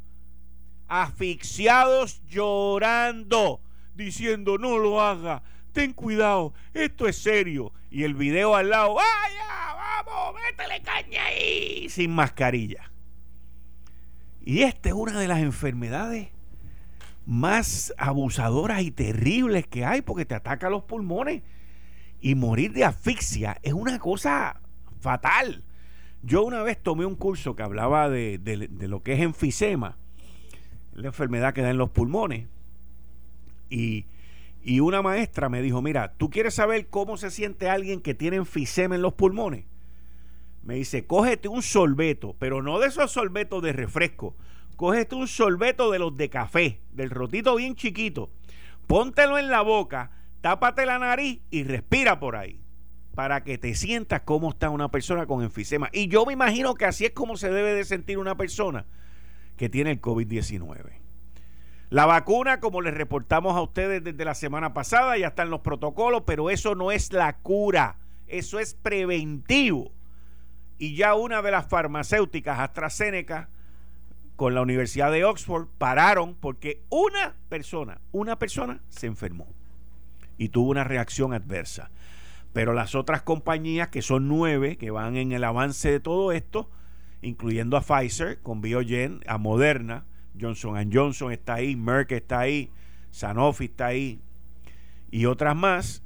asfixiados 0.88 2.22
llorando, 2.28 3.62
diciendo 3.96 4.58
no 4.58 4.78
lo 4.78 5.02
haga, 5.02 5.42
ten 5.78 5.94
cuidado, 5.94 6.56
esto 6.74 7.08
es 7.08 7.18
serio. 7.18 7.72
Y 7.92 8.04
el 8.04 8.16
video 8.16 8.56
al 8.56 8.72
lado, 8.72 8.96
vaya, 8.96 9.76
vamos, 9.76 10.42
métele 10.42 10.82
caña 10.82 11.24
ahí, 11.26 11.88
sin 11.88 12.16
mascarilla. 12.16 12.92
Y 14.44 14.64
esta 14.64 14.90
es 14.90 14.96
una 14.96 15.20
de 15.20 15.28
las 15.28 15.38
enfermedades 15.38 16.30
más 17.28 17.94
abusadoras 18.00 18.82
y 18.82 18.90
terribles 18.90 19.68
que 19.68 19.86
hay 19.86 20.02
porque 20.02 20.26
te 20.26 20.34
ataca 20.34 20.72
los 20.72 20.82
pulmones. 20.82 21.44
Y 22.22 22.34
morir 22.34 22.74
de 22.74 22.84
asfixia 22.84 23.60
es 23.62 23.74
una 23.74 24.00
cosa 24.00 24.60
fatal. 25.00 25.64
Yo 26.24 26.44
una 26.44 26.64
vez 26.64 26.82
tomé 26.82 27.06
un 27.06 27.16
curso 27.16 27.56
que 27.56 27.62
hablaba 27.62 28.10
de, 28.10 28.40
de 28.40 28.88
lo 28.88 29.04
que 29.04 29.14
es 29.14 29.20
enfisema, 29.20 29.96
la 30.94 31.10
enfermedad 31.10 31.54
que 31.54 31.62
da 31.62 31.70
en 31.70 31.78
los 31.78 31.92
pulmones. 31.92 32.48
Y 33.70 34.08
y 34.68 34.82
una 34.82 35.02
maestra 35.02 35.48
me 35.48 35.62
dijo, 35.62 35.82
mira, 35.82 36.14
¿tú 36.18 36.30
quieres 36.30 36.56
saber 36.56 36.88
cómo 36.88 37.16
se 37.16 37.32
siente 37.32 37.70
alguien 37.70 38.02
que 38.02 38.14
tiene 38.14 38.36
enfisema 38.36 38.96
en 38.96 39.02
los 39.02 39.14
pulmones? 39.14 39.64
Me 40.62 40.76
dice, 40.76 41.08
cógete 41.08 41.48
un 41.48 41.62
sorbeto, 41.62 42.36
pero 42.38 42.62
no 42.62 42.78
de 42.78 42.88
esos 42.88 43.10
sorbetos 43.12 43.64
de 43.64 43.72
refresco. 43.72 44.36
cógete 44.76 45.16
un 45.16 45.30
sorbeto 45.30 45.90
de 45.90 46.00
los 46.00 46.18
de 46.18 46.30
café, 46.30 46.82
del 46.92 47.12
rotito 47.12 47.56
bien 47.56 47.76
chiquito, 47.76 48.30
póntelo 48.88 49.38
en 49.38 49.50
la 49.50 49.62
boca, 49.62 50.12
tápate 50.42 50.86
la 50.86 51.00
nariz 51.00 51.40
y 51.50 51.64
respira 51.64 52.20
por 52.20 52.36
ahí 52.36 52.60
para 53.16 53.46
que 53.46 53.58
te 53.58 53.74
sientas 53.74 54.24
cómo 54.26 54.50
está 54.50 54.70
una 54.70 54.92
persona 54.92 55.28
con 55.28 55.44
enfisema. 55.44 55.90
Y 55.94 56.10
yo 56.10 56.26
me 56.26 56.34
imagino 56.34 56.76
que 56.76 56.84
así 56.84 57.06
es 57.06 57.12
como 57.12 57.38
se 57.38 57.50
debe 57.50 57.74
de 57.74 57.86
sentir 57.86 58.18
una 58.18 58.36
persona 58.36 58.86
que 59.56 59.70
tiene 59.70 59.92
el 59.92 60.02
COVID-19. 60.02 61.07
La 61.90 62.06
vacuna, 62.06 62.60
como 62.60 62.82
les 62.82 62.94
reportamos 62.94 63.56
a 63.56 63.62
ustedes 63.62 64.04
desde 64.04 64.26
la 64.26 64.36
semana 64.36 64.74
pasada, 64.74 65.18
ya 65.18 65.28
están 65.28 65.50
los 65.50 65.62
protocolos, 65.62 66.24
pero 66.26 66.50
eso 66.50 66.76
no 66.76 66.92
es 66.92 67.14
la 67.14 67.38
cura, 67.38 67.98
eso 68.28 68.60
es 68.60 68.74
preventivo. 68.74 69.94
Y 70.78 70.96
ya 70.96 71.16
una 71.16 71.42
de 71.42 71.52
las 71.52 71.68
farmacéuticas, 71.68 72.60
AstraZeneca, 72.60 73.50
con 74.36 74.54
la 74.54 74.62
Universidad 74.62 75.12
de 75.12 75.24
Oxford, 75.24 75.68
pararon 75.78 76.36
porque 76.36 76.84
una 76.90 77.36
persona, 77.48 78.02
una 78.12 78.38
persona 78.38 78.82
se 78.90 79.08
enfermó 79.08 79.48
y 80.38 80.50
tuvo 80.50 80.70
una 80.70 80.84
reacción 80.84 81.34
adversa. 81.34 81.90
Pero 82.52 82.74
las 82.74 82.96
otras 82.96 83.22
compañías, 83.22 83.88
que 83.88 84.02
son 84.02 84.28
nueve, 84.28 84.78
que 84.78 84.92
van 84.92 85.16
en 85.16 85.32
el 85.32 85.44
avance 85.46 85.90
de 85.90 86.00
todo 86.02 86.34
esto, 86.34 86.70
incluyendo 87.22 87.78
a 87.78 87.82
Pfizer, 87.82 88.42
con 88.42 88.62
Biogen, 88.62 89.22
a 89.26 89.38
Moderna, 89.38 90.06
Johnson 90.40 90.90
Johnson 90.92 91.32
está 91.32 91.56
ahí, 91.56 91.76
Merck 91.76 92.12
está 92.12 92.40
ahí, 92.40 92.70
Sanofi 93.12 93.66
está 93.66 93.88
ahí, 93.88 94.22
y 95.12 95.26
otras 95.26 95.56
más, 95.56 96.04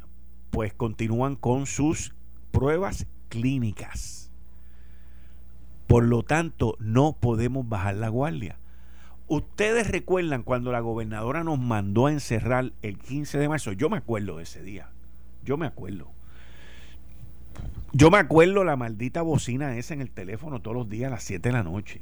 pues 0.52 0.74
continúan 0.74 1.36
con 1.36 1.66
sus 1.66 2.14
pruebas 2.52 3.08
clínicas. 3.30 4.32
Por 5.88 6.06
lo 6.06 6.24
tanto, 6.24 6.78
no 6.80 7.18
podemos 7.20 7.68
bajar 7.68 7.96
la 7.96 8.10
guardia. 8.10 8.58
Ustedes 9.28 9.90
recuerdan 9.90 10.44
cuando 10.44 10.72
la 10.72 10.82
gobernadora 10.82 11.44
nos 11.44 11.60
mandó 11.60 12.08
a 12.08 12.12
encerrar 12.12 12.74
el 12.82 12.98
15 12.98 13.40
de 13.40 13.50
marzo. 13.50 13.72
Yo 13.72 13.90
me 13.90 13.98
acuerdo 13.98 14.38
de 14.38 14.44
ese 14.44 14.62
día. 14.62 14.90
Yo 15.44 15.58
me 15.58 15.66
acuerdo. 15.66 16.12
Yo 17.94 18.12
me 18.12 18.18
acuerdo 18.18 18.64
la 18.64 18.76
maldita 18.76 19.22
bocina 19.22 19.78
esa 19.78 19.94
en 19.94 20.02
el 20.02 20.12
teléfono 20.12 20.62
todos 20.62 20.78
los 20.78 20.90
días 20.90 21.08
a 21.08 21.16
las 21.16 21.24
7 21.24 21.50
de 21.50 21.54
la 21.54 21.64
noche. 21.64 22.02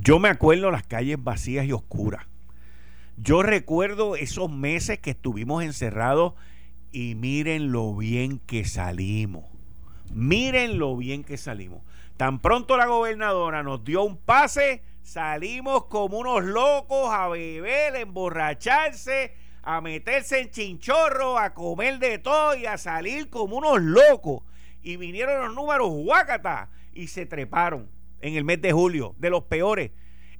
Yo 0.00 0.20
me 0.20 0.28
acuerdo 0.28 0.70
las 0.70 0.84
calles 0.84 1.22
vacías 1.22 1.66
y 1.66 1.72
oscuras. 1.72 2.24
Yo 3.16 3.42
recuerdo 3.42 4.14
esos 4.14 4.48
meses 4.48 5.00
que 5.00 5.10
estuvimos 5.10 5.64
encerrados 5.64 6.34
y 6.92 7.16
miren 7.16 7.72
lo 7.72 7.96
bien 7.96 8.38
que 8.38 8.64
salimos. 8.64 9.44
Miren 10.12 10.78
lo 10.78 10.96
bien 10.96 11.24
que 11.24 11.36
salimos. 11.36 11.82
Tan 12.16 12.38
pronto 12.38 12.76
la 12.76 12.86
gobernadora 12.86 13.64
nos 13.64 13.82
dio 13.82 14.04
un 14.04 14.16
pase, 14.16 14.84
salimos 15.02 15.86
como 15.86 16.18
unos 16.18 16.44
locos 16.44 17.10
a 17.12 17.26
beber, 17.26 17.96
a 17.96 18.00
emborracharse, 18.00 19.34
a 19.62 19.80
meterse 19.80 20.40
en 20.40 20.50
chinchorro, 20.50 21.38
a 21.38 21.54
comer 21.54 21.98
de 21.98 22.18
todo 22.20 22.54
y 22.54 22.66
a 22.66 22.78
salir 22.78 23.30
como 23.30 23.56
unos 23.56 23.82
locos. 23.82 24.44
Y 24.80 24.96
vinieron 24.96 25.44
los 25.44 25.54
números 25.56 25.90
guácata 25.90 26.70
y 26.92 27.08
se 27.08 27.26
treparon 27.26 27.97
en 28.20 28.34
el 28.34 28.44
mes 28.44 28.60
de 28.60 28.72
julio, 28.72 29.14
de 29.18 29.30
los 29.30 29.44
peores. 29.44 29.90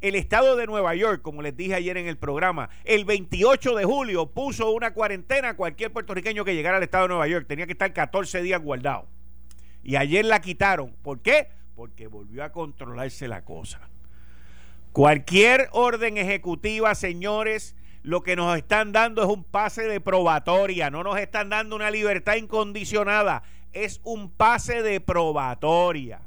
El 0.00 0.14
estado 0.14 0.54
de 0.54 0.66
Nueva 0.66 0.94
York, 0.94 1.22
como 1.22 1.42
les 1.42 1.56
dije 1.56 1.74
ayer 1.74 1.96
en 1.96 2.06
el 2.06 2.16
programa, 2.16 2.70
el 2.84 3.04
28 3.04 3.74
de 3.74 3.84
julio 3.84 4.26
puso 4.26 4.70
una 4.70 4.92
cuarentena 4.92 5.50
a 5.50 5.56
cualquier 5.56 5.92
puertorriqueño 5.92 6.44
que 6.44 6.54
llegara 6.54 6.76
al 6.76 6.84
estado 6.84 7.04
de 7.04 7.08
Nueva 7.08 7.26
York. 7.26 7.46
Tenía 7.48 7.66
que 7.66 7.72
estar 7.72 7.92
14 7.92 8.40
días 8.42 8.62
guardado. 8.62 9.06
Y 9.82 9.96
ayer 9.96 10.24
la 10.24 10.40
quitaron. 10.40 10.94
¿Por 11.02 11.20
qué? 11.20 11.48
Porque 11.74 12.06
volvió 12.06 12.44
a 12.44 12.52
controlarse 12.52 13.26
la 13.26 13.44
cosa. 13.44 13.80
Cualquier 14.92 15.68
orden 15.72 16.16
ejecutiva, 16.16 16.94
señores, 16.94 17.74
lo 18.04 18.22
que 18.22 18.36
nos 18.36 18.56
están 18.56 18.92
dando 18.92 19.22
es 19.22 19.28
un 19.28 19.42
pase 19.42 19.82
de 19.82 20.00
probatoria. 20.00 20.90
No 20.90 21.02
nos 21.02 21.18
están 21.18 21.48
dando 21.48 21.74
una 21.74 21.90
libertad 21.90 22.36
incondicionada. 22.36 23.42
Es 23.72 24.00
un 24.04 24.30
pase 24.30 24.82
de 24.82 25.00
probatoria 25.00 26.20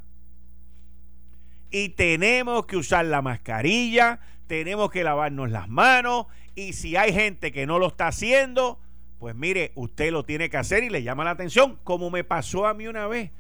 y 1.72 1.90
tenemos 1.90 2.66
que 2.66 2.76
usar 2.76 3.06
la 3.06 3.22
mascarilla, 3.22 4.20
tenemos 4.48 4.92
que 4.92 5.04
lavarnos 5.04 5.50
las 5.50 5.70
manos 5.70 6.28
y 6.54 6.74
si 6.74 6.98
hay 6.98 7.14
gente 7.14 7.52
que 7.52 7.66
no 7.66 7.80
lo 7.80 7.88
está 7.88 8.08
haciendo, 8.08 8.80
pues 9.20 9.36
mire, 9.36 9.72
usted 9.76 10.12
lo 10.12 10.24
tiene 10.24 10.50
que 10.50 10.58
hacer 10.58 10.84
y 10.84 10.90
le 10.90 11.02
llama 11.02 11.24
la 11.24 11.32
atención, 11.32 11.80
como 11.84 12.10
me 12.10 12.26
pasó 12.26 12.68
a 12.68 12.74
mí 12.74 12.88
una 12.88 13.08
vez. 13.08 13.32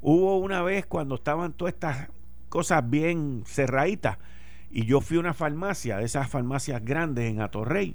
Hubo 0.00 0.38
una 0.38 0.62
vez 0.62 0.86
cuando 0.86 1.16
estaban 1.16 1.52
todas 1.52 1.74
estas 1.74 2.08
cosas 2.48 2.88
bien 2.88 3.44
cerraditas 3.46 4.18
y 4.70 4.86
yo 4.86 5.00
fui 5.02 5.18
a 5.18 5.20
una 5.20 5.34
farmacia, 5.34 5.98
de 5.98 6.04
esas 6.04 6.28
farmacias 6.28 6.82
grandes 6.82 7.30
en 7.30 7.40
Atorrey. 7.40 7.94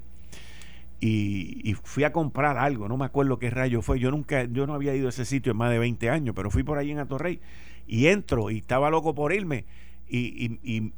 Y, 1.00 1.74
fui 1.84 2.02
a 2.02 2.12
comprar 2.12 2.58
algo, 2.58 2.88
no 2.88 2.96
me 2.96 3.04
acuerdo 3.04 3.38
qué 3.38 3.50
rayo 3.50 3.82
fue, 3.82 4.00
yo 4.00 4.10
nunca, 4.10 4.44
yo 4.44 4.66
no 4.66 4.74
había 4.74 4.96
ido 4.96 5.06
a 5.06 5.10
ese 5.10 5.24
sitio 5.24 5.52
en 5.52 5.58
más 5.58 5.70
de 5.70 5.78
20 5.78 6.10
años, 6.10 6.34
pero 6.34 6.50
fui 6.50 6.64
por 6.64 6.76
ahí 6.76 6.90
en 6.90 6.98
Atorrey 6.98 7.40
y 7.88 8.06
entro 8.06 8.50
y 8.50 8.58
estaba 8.58 8.90
loco 8.90 9.14
por 9.14 9.32
irme 9.32 9.64
y, 10.08 10.92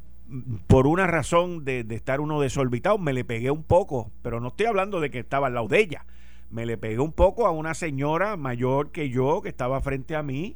por 0.67 0.87
una 0.87 1.07
razón 1.07 1.65
de, 1.65 1.85
estar 1.89 2.21
uno 2.21 2.39
desorbitado 2.39 2.97
me 2.97 3.11
le 3.11 3.25
pegué 3.25 3.51
un 3.51 3.63
poco, 3.63 4.11
pero 4.21 4.39
no 4.39 4.49
estoy 4.49 4.67
hablando 4.67 5.01
de 5.01 5.11
que 5.11 5.19
estaba 5.19 5.47
al 5.47 5.55
lado 5.55 5.67
de 5.67 5.79
ella, 5.79 6.05
me 6.49 6.65
le 6.65 6.77
pegué 6.77 6.99
un 6.99 7.11
poco 7.11 7.47
a 7.47 7.51
una 7.51 7.73
señora 7.73 8.37
mayor 8.37 8.91
que 8.91 9.09
yo 9.09 9.41
que 9.41 9.49
estaba 9.49 9.81
frente 9.81 10.15
a 10.15 10.23
mí, 10.23 10.55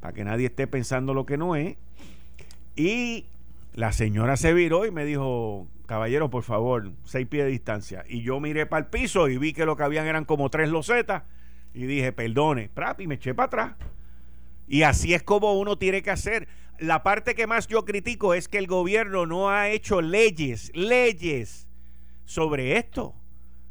para 0.00 0.12
que 0.12 0.24
nadie 0.24 0.46
esté 0.46 0.66
pensando 0.66 1.14
lo 1.14 1.24
que 1.24 1.38
no 1.38 1.56
es, 1.56 1.76
y 2.74 3.24
la 3.72 3.92
señora 3.92 4.36
se 4.36 4.52
viró 4.52 4.84
y 4.84 4.90
me 4.90 5.06
dijo, 5.06 5.66
caballero, 5.86 6.28
por 6.28 6.42
favor, 6.42 6.92
seis 7.04 7.26
pies 7.26 7.44
de 7.44 7.50
distancia. 7.50 8.04
Y 8.08 8.22
yo 8.22 8.38
miré 8.40 8.66
para 8.66 8.84
el 8.84 8.90
piso 8.90 9.28
y 9.28 9.38
vi 9.38 9.52
que 9.54 9.64
lo 9.64 9.76
que 9.76 9.82
habían 9.82 10.06
eran 10.06 10.26
como 10.26 10.50
tres 10.50 10.68
losetas 10.68 11.22
y 11.72 11.86
dije, 11.86 12.12
perdone, 12.12 12.70
y 12.98 13.06
me 13.06 13.14
eché 13.14 13.34
para 13.34 13.46
atrás. 13.46 13.72
Y 14.68 14.82
así 14.82 15.14
es 15.14 15.22
como 15.22 15.58
uno 15.58 15.78
tiene 15.78 16.02
que 16.02 16.10
hacer. 16.10 16.48
La 16.78 17.02
parte 17.02 17.34
que 17.34 17.46
más 17.46 17.66
yo 17.68 17.84
critico 17.84 18.34
es 18.34 18.48
que 18.48 18.58
el 18.58 18.66
gobierno 18.66 19.26
no 19.26 19.50
ha 19.50 19.70
hecho 19.70 20.02
leyes, 20.02 20.70
leyes 20.74 21.68
sobre 22.24 22.76
esto. 22.76 23.14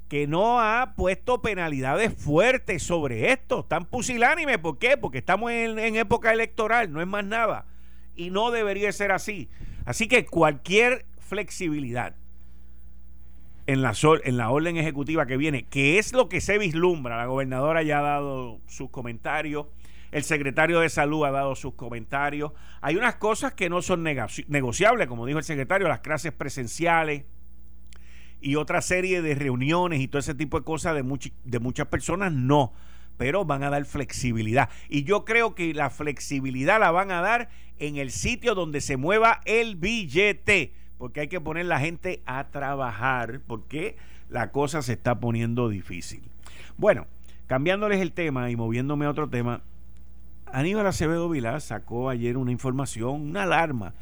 Que 0.09 0.27
no 0.27 0.61
ha 0.61 0.93
puesto 0.95 1.41
penalidades 1.41 2.13
fuertes 2.13 2.83
sobre 2.83 3.31
esto. 3.31 3.61
Están 3.61 3.85
pusilánimes. 3.85 4.59
¿Por 4.59 4.77
qué? 4.77 4.97
Porque 4.97 5.17
estamos 5.17 5.51
en, 5.51 5.77
en 5.79 5.95
época 5.95 6.31
electoral, 6.31 6.91
no 6.91 7.01
es 7.01 7.07
más 7.07 7.25
nada. 7.25 7.65
Y 8.15 8.29
no 8.29 8.51
debería 8.51 8.91
ser 8.91 9.11
así. 9.11 9.49
Así 9.85 10.07
que 10.07 10.25
cualquier 10.25 11.05
flexibilidad 11.19 12.15
en 13.67 13.81
la, 13.81 13.93
en 14.23 14.37
la 14.37 14.49
orden 14.51 14.77
ejecutiva 14.77 15.25
que 15.25 15.37
viene, 15.37 15.63
que 15.63 15.97
es 15.97 16.13
lo 16.13 16.29
que 16.29 16.41
se 16.41 16.57
vislumbra, 16.57 17.17
la 17.17 17.25
gobernadora 17.25 17.81
ya 17.83 17.99
ha 17.99 18.03
dado 18.03 18.59
sus 18.67 18.89
comentarios 18.89 19.67
el 20.11 20.23
secretario 20.23 20.79
de 20.79 20.89
Salud 20.89 21.25
ha 21.25 21.31
dado 21.31 21.55
sus 21.55 21.73
comentarios. 21.73 22.51
Hay 22.81 22.95
unas 22.95 23.15
cosas 23.15 23.53
que 23.53 23.69
no 23.69 23.81
son 23.81 24.03
negociables, 24.03 25.07
como 25.07 25.25
dijo 25.25 25.39
el 25.39 25.45
secretario, 25.45 25.87
las 25.87 25.99
clases 25.99 26.31
presenciales 26.31 27.23
y 28.41 28.55
otra 28.55 28.81
serie 28.81 29.21
de 29.21 29.35
reuniones 29.35 29.99
y 29.99 30.07
todo 30.07 30.19
ese 30.19 30.35
tipo 30.35 30.59
de 30.59 30.65
cosas 30.65 30.95
de, 30.95 31.31
de 31.43 31.59
muchas 31.59 31.87
personas, 31.87 32.31
no. 32.31 32.73
Pero 33.17 33.45
van 33.45 33.63
a 33.63 33.69
dar 33.69 33.85
flexibilidad. 33.85 34.69
Y 34.89 35.03
yo 35.03 35.25
creo 35.25 35.55
que 35.55 35.73
la 35.73 35.89
flexibilidad 35.89 36.79
la 36.79 36.91
van 36.91 37.11
a 37.11 37.21
dar 37.21 37.49
en 37.79 37.97
el 37.97 38.11
sitio 38.11 38.55
donde 38.55 38.81
se 38.81 38.97
mueva 38.97 39.41
el 39.45 39.77
billete. 39.77 40.73
Porque 40.97 41.21
hay 41.21 41.27
que 41.27 41.41
poner 41.41 41.65
la 41.65 41.79
gente 41.79 42.21
a 42.25 42.49
trabajar. 42.49 43.41
Porque 43.47 43.95
la 44.29 44.51
cosa 44.51 44.81
se 44.81 44.93
está 44.93 45.19
poniendo 45.19 45.69
difícil. 45.69 46.21
Bueno, 46.77 47.07
cambiándoles 47.47 48.01
el 48.01 48.11
tema 48.11 48.51
y 48.51 48.55
moviéndome 48.55 49.05
a 49.05 49.09
otro 49.09 49.29
tema, 49.29 49.61
Aníbal 50.55 50.87
Acevedo 50.87 51.27
Vilá 51.27 51.59
sacó 51.59 52.09
ayer 52.09 52.37
una 52.37 52.49
información, 52.49 53.19
una 53.19 53.43
alarma. 53.43 53.93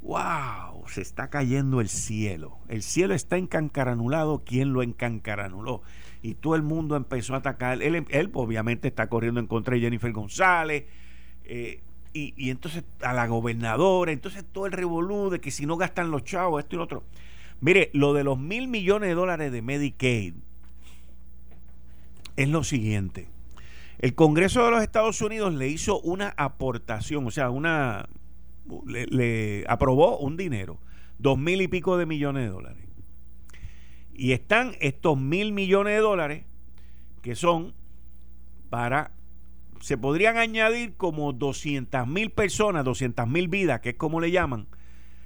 ¡Wow! 0.00 0.88
Se 0.88 1.02
está 1.02 1.28
cayendo 1.28 1.82
el 1.82 1.90
cielo. 1.90 2.56
El 2.68 2.82
cielo 2.82 3.12
está 3.12 3.36
encancaranulado. 3.36 4.42
¿Quién 4.42 4.72
lo 4.72 4.82
encancaranuló? 4.82 5.82
Y 6.22 6.32
todo 6.32 6.54
el 6.54 6.62
mundo 6.62 6.96
empezó 6.96 7.34
a 7.34 7.38
atacar. 7.38 7.82
Él, 7.82 8.06
él 8.08 8.30
obviamente 8.32 8.88
está 8.88 9.08
corriendo 9.08 9.38
en 9.38 9.46
contra 9.46 9.74
de 9.74 9.82
Jennifer 9.82 10.10
González. 10.12 10.86
Eh, 11.44 11.82
y, 12.14 12.32
y, 12.38 12.48
entonces 12.48 12.84
a 13.02 13.12
la 13.12 13.26
gobernadora. 13.26 14.12
Entonces 14.12 14.46
todo 14.50 14.64
el 14.64 14.72
revolú 14.72 15.28
de 15.28 15.42
que 15.42 15.50
si 15.50 15.66
no 15.66 15.76
gastan 15.76 16.10
los 16.10 16.24
chavos, 16.24 16.62
esto 16.62 16.74
y 16.74 16.78
lo 16.78 16.84
otro. 16.84 17.04
Mire, 17.60 17.90
lo 17.92 18.14
de 18.14 18.24
los 18.24 18.38
mil 18.38 18.66
millones 18.66 19.10
de 19.10 19.14
dólares 19.14 19.52
de 19.52 19.60
Medicaid 19.60 20.32
es 22.36 22.48
lo 22.48 22.64
siguiente. 22.64 23.28
El 23.98 24.14
Congreso 24.14 24.64
de 24.64 24.70
los 24.70 24.82
Estados 24.82 25.20
Unidos 25.20 25.54
le 25.54 25.68
hizo 25.68 26.00
una 26.00 26.34
aportación, 26.36 27.26
o 27.26 27.30
sea, 27.30 27.50
una 27.50 28.08
le, 28.86 29.64
aprobó 29.68 30.18
un 30.18 30.36
dinero, 30.36 30.78
dos 31.18 31.38
mil 31.38 31.60
y 31.60 31.68
pico 31.68 31.96
de 31.96 32.06
millones 32.06 32.44
de 32.44 32.48
dólares. 32.50 32.84
Y 34.14 34.32
están 34.32 34.74
estos 34.80 35.18
mil 35.18 35.52
millones 35.52 35.94
de 35.94 36.00
dólares 36.00 36.44
que 37.22 37.34
son 37.34 37.74
para, 38.68 39.12
se 39.80 39.96
podrían 39.96 40.36
añadir 40.36 40.94
como 40.96 41.32
200 41.32 42.06
mil 42.06 42.30
personas, 42.30 42.84
200 42.84 43.26
mil 43.28 43.48
vidas, 43.48 43.80
que 43.80 43.90
es 43.90 43.96
como 43.96 44.20
le 44.20 44.30
llaman, 44.30 44.66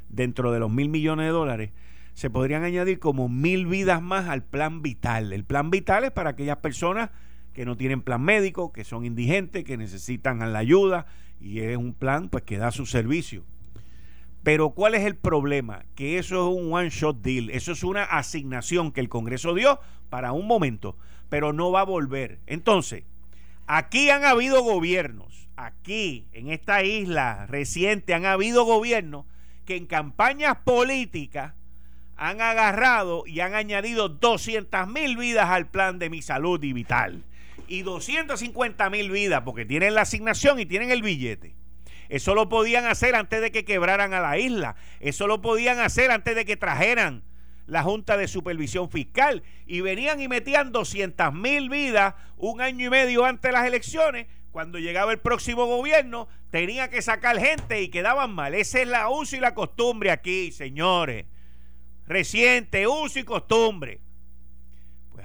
dentro 0.08 0.52
de 0.52 0.60
los 0.60 0.70
mil 0.70 0.88
millones 0.88 1.26
de 1.26 1.32
dólares, 1.32 1.70
se 2.14 2.30
podrían 2.30 2.64
añadir 2.64 2.98
como 2.98 3.28
mil 3.28 3.66
vidas 3.66 4.00
más 4.02 4.28
al 4.28 4.42
plan 4.42 4.82
vital. 4.82 5.32
El 5.32 5.44
plan 5.44 5.70
vital 5.70 6.04
es 6.04 6.12
para 6.12 6.30
aquellas 6.30 6.58
personas 6.58 7.10
que 7.56 7.64
no 7.64 7.78
tienen 7.78 8.02
plan 8.02 8.20
médico, 8.20 8.70
que 8.70 8.84
son 8.84 9.06
indigentes, 9.06 9.64
que 9.64 9.78
necesitan 9.78 10.52
la 10.52 10.58
ayuda 10.58 11.06
y 11.40 11.60
es 11.60 11.78
un 11.78 11.94
plan 11.94 12.28
pues 12.28 12.44
que 12.44 12.58
da 12.58 12.70
su 12.70 12.84
servicio. 12.84 13.44
Pero 14.42 14.72
¿cuál 14.72 14.94
es 14.94 15.06
el 15.06 15.16
problema? 15.16 15.86
Que 15.94 16.18
eso 16.18 16.34
es 16.34 16.54
un 16.54 16.70
one 16.70 16.90
shot 16.90 17.22
deal, 17.22 17.48
eso 17.48 17.72
es 17.72 17.82
una 17.82 18.04
asignación 18.04 18.92
que 18.92 19.00
el 19.00 19.08
Congreso 19.08 19.54
dio 19.54 19.80
para 20.10 20.32
un 20.32 20.46
momento, 20.46 20.98
pero 21.30 21.54
no 21.54 21.72
va 21.72 21.80
a 21.80 21.84
volver. 21.84 22.40
Entonces, 22.46 23.04
aquí 23.66 24.10
han 24.10 24.26
habido 24.26 24.62
gobiernos, 24.62 25.48
aquí 25.56 26.26
en 26.32 26.50
esta 26.50 26.84
isla 26.84 27.46
reciente 27.46 28.12
han 28.12 28.26
habido 28.26 28.66
gobiernos 28.66 29.24
que 29.64 29.76
en 29.76 29.86
campañas 29.86 30.58
políticas 30.62 31.54
han 32.18 32.42
agarrado 32.42 33.26
y 33.26 33.40
han 33.40 33.54
añadido 33.54 34.10
200 34.10 34.88
mil 34.88 35.16
vidas 35.16 35.48
al 35.48 35.70
plan 35.70 35.98
de 35.98 36.10
mi 36.10 36.20
salud 36.20 36.62
y 36.62 36.74
vital. 36.74 37.24
Y 37.68 37.82
250 37.82 38.90
mil 38.90 39.10
vidas 39.10 39.42
porque 39.44 39.64
tienen 39.64 39.94
la 39.94 40.02
asignación 40.02 40.60
y 40.60 40.66
tienen 40.66 40.90
el 40.90 41.02
billete. 41.02 41.54
Eso 42.08 42.34
lo 42.34 42.48
podían 42.48 42.86
hacer 42.86 43.14
antes 43.14 43.40
de 43.40 43.50
que 43.50 43.64
quebraran 43.64 44.14
a 44.14 44.20
la 44.20 44.38
isla. 44.38 44.76
Eso 45.00 45.26
lo 45.26 45.40
podían 45.40 45.80
hacer 45.80 46.10
antes 46.10 46.36
de 46.36 46.44
que 46.44 46.56
trajeran 46.56 47.24
la 47.66 47.82
Junta 47.82 48.16
de 48.16 48.28
Supervisión 48.28 48.90
Fiscal. 48.90 49.42
Y 49.66 49.80
venían 49.80 50.20
y 50.20 50.28
metían 50.28 50.70
200 50.70 51.34
mil 51.34 51.68
vidas 51.68 52.14
un 52.36 52.60
año 52.60 52.86
y 52.86 52.90
medio 52.90 53.24
antes 53.24 53.48
de 53.48 53.52
las 53.52 53.66
elecciones. 53.66 54.26
Cuando 54.52 54.78
llegaba 54.78 55.12
el 55.12 55.18
próximo 55.18 55.66
gobierno, 55.66 56.28
tenía 56.50 56.88
que 56.88 57.02
sacar 57.02 57.38
gente 57.38 57.82
y 57.82 57.88
quedaban 57.88 58.32
mal. 58.32 58.54
Esa 58.54 58.80
es 58.80 58.88
la 58.88 59.08
uso 59.08 59.36
y 59.36 59.40
la 59.40 59.54
costumbre 59.54 60.10
aquí, 60.10 60.52
señores 60.52 61.26
reciente, 62.06 62.86
uso 62.86 63.18
y 63.18 63.24
costumbre. 63.24 64.00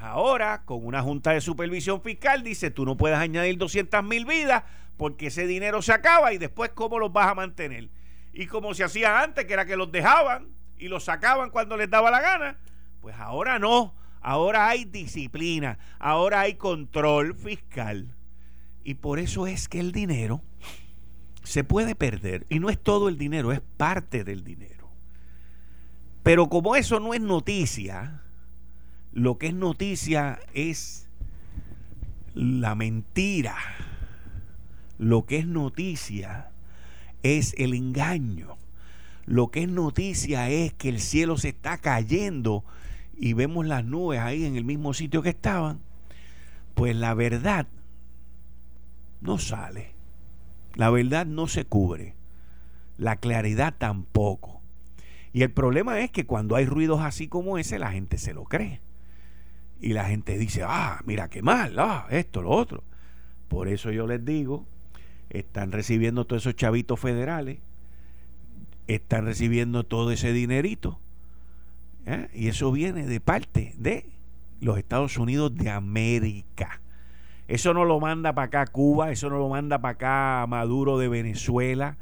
Pues 0.01 0.13
ahora, 0.13 0.63
con 0.65 0.83
una 0.83 1.03
junta 1.03 1.29
de 1.29 1.41
supervisión 1.41 2.01
fiscal, 2.01 2.41
dice, 2.41 2.71
tú 2.71 2.85
no 2.85 2.97
puedes 2.97 3.19
añadir 3.19 3.59
200 3.59 4.03
mil 4.03 4.25
vidas 4.25 4.63
porque 4.97 5.27
ese 5.27 5.45
dinero 5.45 5.83
se 5.83 5.93
acaba 5.93 6.33
y 6.33 6.39
después 6.39 6.71
cómo 6.71 6.97
los 6.97 7.13
vas 7.13 7.27
a 7.27 7.35
mantener. 7.35 7.91
Y 8.33 8.47
como 8.47 8.73
se 8.73 8.83
hacía 8.83 9.21
antes, 9.21 9.45
que 9.45 9.53
era 9.53 9.67
que 9.67 9.77
los 9.77 9.91
dejaban 9.91 10.47
y 10.79 10.87
los 10.87 11.03
sacaban 11.03 11.51
cuando 11.51 11.77
les 11.77 11.87
daba 11.87 12.09
la 12.09 12.19
gana, 12.19 12.57
pues 12.99 13.15
ahora 13.15 13.59
no, 13.59 13.93
ahora 14.21 14.69
hay 14.69 14.85
disciplina, 14.85 15.77
ahora 15.99 16.39
hay 16.39 16.55
control 16.55 17.35
fiscal. 17.35 18.15
Y 18.83 18.95
por 18.95 19.19
eso 19.19 19.45
es 19.45 19.69
que 19.69 19.79
el 19.79 19.91
dinero 19.91 20.41
se 21.43 21.63
puede 21.63 21.93
perder. 21.93 22.47
Y 22.49 22.57
no 22.57 22.71
es 22.71 22.81
todo 22.81 23.07
el 23.07 23.19
dinero, 23.19 23.51
es 23.51 23.61
parte 23.77 24.23
del 24.23 24.43
dinero. 24.43 24.89
Pero 26.23 26.49
como 26.49 26.75
eso 26.75 26.99
no 26.99 27.13
es 27.13 27.21
noticia, 27.21 28.23
lo 29.13 29.37
que 29.37 29.47
es 29.47 29.53
noticia 29.53 30.39
es 30.53 31.09
la 32.33 32.75
mentira. 32.75 33.57
Lo 34.97 35.25
que 35.25 35.39
es 35.39 35.47
noticia 35.47 36.51
es 37.23 37.53
el 37.57 37.73
engaño. 37.73 38.57
Lo 39.25 39.51
que 39.51 39.63
es 39.63 39.69
noticia 39.69 40.49
es 40.49 40.73
que 40.73 40.89
el 40.89 40.99
cielo 40.99 41.37
se 41.37 41.49
está 41.49 41.77
cayendo 41.77 42.63
y 43.17 43.33
vemos 43.33 43.65
las 43.65 43.83
nubes 43.83 44.19
ahí 44.19 44.45
en 44.45 44.55
el 44.55 44.63
mismo 44.63 44.93
sitio 44.93 45.21
que 45.21 45.29
estaban. 45.29 45.81
Pues 46.73 46.95
la 46.95 47.13
verdad 47.13 47.67
no 49.19 49.37
sale. 49.37 49.93
La 50.75 50.89
verdad 50.89 51.25
no 51.25 51.47
se 51.47 51.65
cubre. 51.65 52.15
La 52.97 53.17
claridad 53.17 53.75
tampoco. 53.77 54.61
Y 55.33 55.43
el 55.43 55.51
problema 55.51 55.99
es 55.99 56.11
que 56.11 56.25
cuando 56.25 56.55
hay 56.55 56.65
ruidos 56.65 57.01
así 57.01 57.27
como 57.27 57.57
ese, 57.57 57.77
la 57.77 57.91
gente 57.91 58.17
se 58.17 58.33
lo 58.33 58.45
cree. 58.45 58.79
Y 59.81 59.93
la 59.93 60.05
gente 60.05 60.37
dice, 60.37 60.63
ah, 60.63 61.01
mira 61.05 61.29
qué 61.29 61.41
mal, 61.41 61.77
ah, 61.79 62.07
esto, 62.11 62.41
lo 62.41 62.51
otro. 62.51 62.83
Por 63.47 63.67
eso 63.67 63.91
yo 63.91 64.07
les 64.07 64.23
digo, 64.23 64.65
están 65.29 65.71
recibiendo 65.71 66.25
todos 66.25 66.43
esos 66.43 66.55
chavitos 66.55 66.99
federales, 66.99 67.57
están 68.87 69.25
recibiendo 69.25 69.83
todo 69.83 70.11
ese 70.11 70.33
dinerito. 70.33 70.99
¿eh? 72.05 72.29
Y 72.33 72.47
eso 72.47 72.71
viene 72.71 73.07
de 73.07 73.19
parte 73.19 73.73
de 73.77 74.05
los 74.59 74.77
Estados 74.77 75.17
Unidos 75.17 75.55
de 75.55 75.69
América. 75.69 76.79
Eso 77.47 77.73
no 77.73 77.83
lo 77.83 77.99
manda 77.99 78.33
para 78.33 78.47
acá 78.47 78.67
Cuba, 78.67 79.11
eso 79.11 79.29
no 79.29 79.37
lo 79.37 79.49
manda 79.49 79.79
para 79.79 79.93
acá 79.93 80.45
Maduro 80.47 80.97
de 80.97 81.09
Venezuela, 81.09 81.97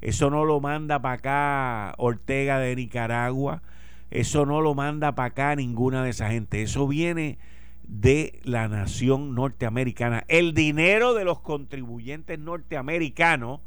eso 0.00 0.30
no 0.30 0.44
lo 0.44 0.60
manda 0.60 1.00
para 1.00 1.14
acá 1.14 1.94
Ortega 1.98 2.58
de 2.58 2.76
Nicaragua. 2.76 3.62
Eso 4.12 4.44
no 4.44 4.60
lo 4.60 4.74
manda 4.74 5.14
para 5.14 5.28
acá 5.28 5.56
ninguna 5.56 6.04
de 6.04 6.10
esa 6.10 6.30
gente. 6.30 6.62
Eso 6.62 6.86
viene 6.86 7.38
de 7.82 8.40
la 8.44 8.68
nación 8.68 9.34
norteamericana. 9.34 10.24
El 10.28 10.52
dinero 10.52 11.14
de 11.14 11.24
los 11.24 11.40
contribuyentes 11.40 12.38
norteamericanos 12.38 13.60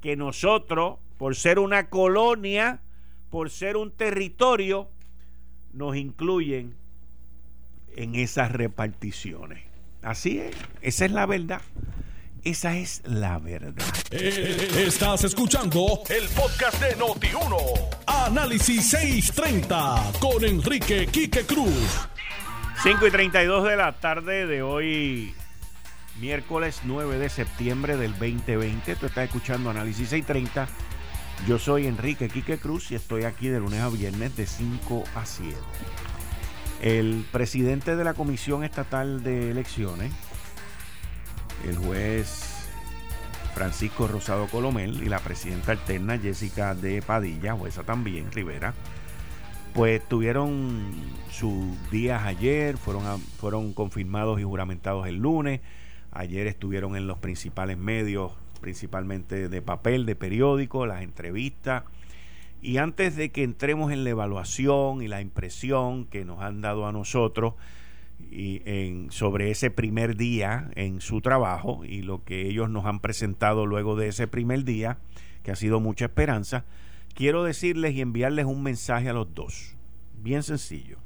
que 0.00 0.16
nosotros, 0.16 0.98
por 1.18 1.36
ser 1.36 1.58
una 1.58 1.90
colonia, 1.90 2.80
por 3.28 3.50
ser 3.50 3.76
un 3.76 3.90
territorio, 3.90 4.88
nos 5.74 5.94
incluyen 5.94 6.74
en 7.94 8.14
esas 8.14 8.50
reparticiones. 8.50 9.62
Así 10.00 10.38
es, 10.38 10.56
esa 10.80 11.04
es 11.04 11.12
la 11.12 11.26
verdad. 11.26 11.60
Esa 12.44 12.76
es 12.76 13.02
la 13.04 13.38
verdad. 13.38 13.72
Eh, 14.10 14.84
estás 14.84 15.22
escuchando 15.22 16.02
el 16.08 16.28
podcast 16.30 16.82
de 16.82 16.96
Noti1. 16.96 17.56
Análisis 18.04 18.90
630 18.90 20.12
con 20.18 20.44
Enrique 20.44 21.06
Quique 21.06 21.46
Cruz. 21.46 22.08
5 22.82 23.06
y 23.06 23.10
32 23.12 23.68
de 23.68 23.76
la 23.76 23.92
tarde 23.92 24.48
de 24.48 24.60
hoy, 24.60 25.32
miércoles 26.20 26.80
9 26.82 27.18
de 27.18 27.28
septiembre 27.28 27.96
del 27.96 28.10
2020. 28.10 28.96
Tú 28.96 29.06
estás 29.06 29.26
escuchando 29.26 29.70
Análisis 29.70 30.08
630. 30.08 30.66
Yo 31.46 31.60
soy 31.60 31.86
Enrique 31.86 32.28
Quique 32.28 32.58
Cruz 32.58 32.90
y 32.90 32.96
estoy 32.96 33.22
aquí 33.22 33.50
de 33.50 33.60
lunes 33.60 33.80
a 33.80 33.88
viernes 33.88 34.34
de 34.34 34.46
5 34.46 35.04
a 35.14 35.24
7. 35.24 35.56
El 36.80 37.24
presidente 37.30 37.94
de 37.94 38.02
la 38.02 38.14
Comisión 38.14 38.64
Estatal 38.64 39.22
de 39.22 39.52
Elecciones 39.52 40.12
el 41.68 41.76
juez 41.76 42.52
Francisco 43.54 44.08
Rosado 44.08 44.46
Colomel 44.46 45.02
y 45.02 45.08
la 45.08 45.18
presidenta 45.18 45.72
alterna 45.72 46.18
Jessica 46.18 46.74
de 46.74 47.02
Padilla, 47.02 47.54
jueza 47.54 47.84
también, 47.84 48.32
Rivera, 48.32 48.74
pues 49.74 50.06
tuvieron 50.08 50.92
sus 51.30 51.90
días 51.90 52.22
ayer, 52.24 52.76
fueron, 52.76 53.20
fueron 53.20 53.72
confirmados 53.72 54.40
y 54.40 54.44
juramentados 54.44 55.06
el 55.06 55.16
lunes, 55.16 55.60
ayer 56.10 56.46
estuvieron 56.46 56.96
en 56.96 57.06
los 57.06 57.18
principales 57.18 57.78
medios, 57.78 58.32
principalmente 58.60 59.48
de 59.48 59.62
papel, 59.62 60.06
de 60.06 60.14
periódico, 60.14 60.86
las 60.86 61.02
entrevistas, 61.02 61.84
y 62.60 62.76
antes 62.76 63.16
de 63.16 63.32
que 63.32 63.42
entremos 63.42 63.92
en 63.92 64.04
la 64.04 64.10
evaluación 64.10 65.02
y 65.02 65.08
la 65.08 65.20
impresión 65.20 66.06
que 66.06 66.24
nos 66.24 66.40
han 66.40 66.60
dado 66.60 66.86
a 66.86 66.92
nosotros, 66.92 67.54
y 68.30 69.08
sobre 69.10 69.50
ese 69.50 69.70
primer 69.70 70.16
día 70.16 70.70
en 70.74 71.00
su 71.00 71.20
trabajo 71.20 71.84
y 71.84 72.02
lo 72.02 72.24
que 72.24 72.48
ellos 72.48 72.70
nos 72.70 72.86
han 72.86 73.00
presentado 73.00 73.66
luego 73.66 73.96
de 73.96 74.08
ese 74.08 74.26
primer 74.26 74.64
día, 74.64 74.98
que 75.42 75.50
ha 75.50 75.56
sido 75.56 75.80
mucha 75.80 76.06
esperanza, 76.06 76.64
quiero 77.14 77.44
decirles 77.44 77.94
y 77.94 78.00
enviarles 78.00 78.46
un 78.46 78.62
mensaje 78.62 79.08
a 79.08 79.12
los 79.12 79.34
dos. 79.34 79.76
Bien 80.22 80.42
sencillo. 80.42 80.98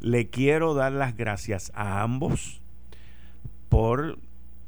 Le 0.00 0.28
quiero 0.28 0.74
dar 0.74 0.92
las 0.92 1.16
gracias 1.16 1.72
a 1.74 2.02
ambos 2.02 2.60
por 3.68 4.18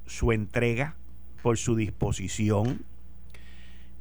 su 0.07 0.33
entrega, 0.33 0.96
por 1.42 1.59
su 1.59 1.76
disposición 1.76 2.85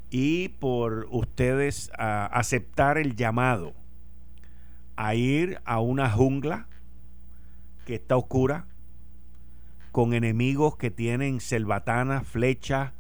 y 0.10 0.50
por 0.50 1.08
ustedes 1.12 1.92
aceptar 1.98 2.98
el 2.98 3.16
llamado 3.16 3.74
a 4.96 5.16
ir 5.16 5.60
a 5.66 5.80
una 5.80 6.10
jungla 6.10 6.69
que 7.90 7.96
está 7.96 8.18
oscura, 8.18 8.68
con 9.92 10.14
enemigos 10.14 10.78
que 10.78 10.92
tienen 10.92 11.40
selvatanas, 11.40 12.28
flechas 12.28 12.94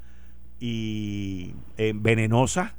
y 0.59 1.53
eh, 1.77 1.93
venenosas, 1.95 2.73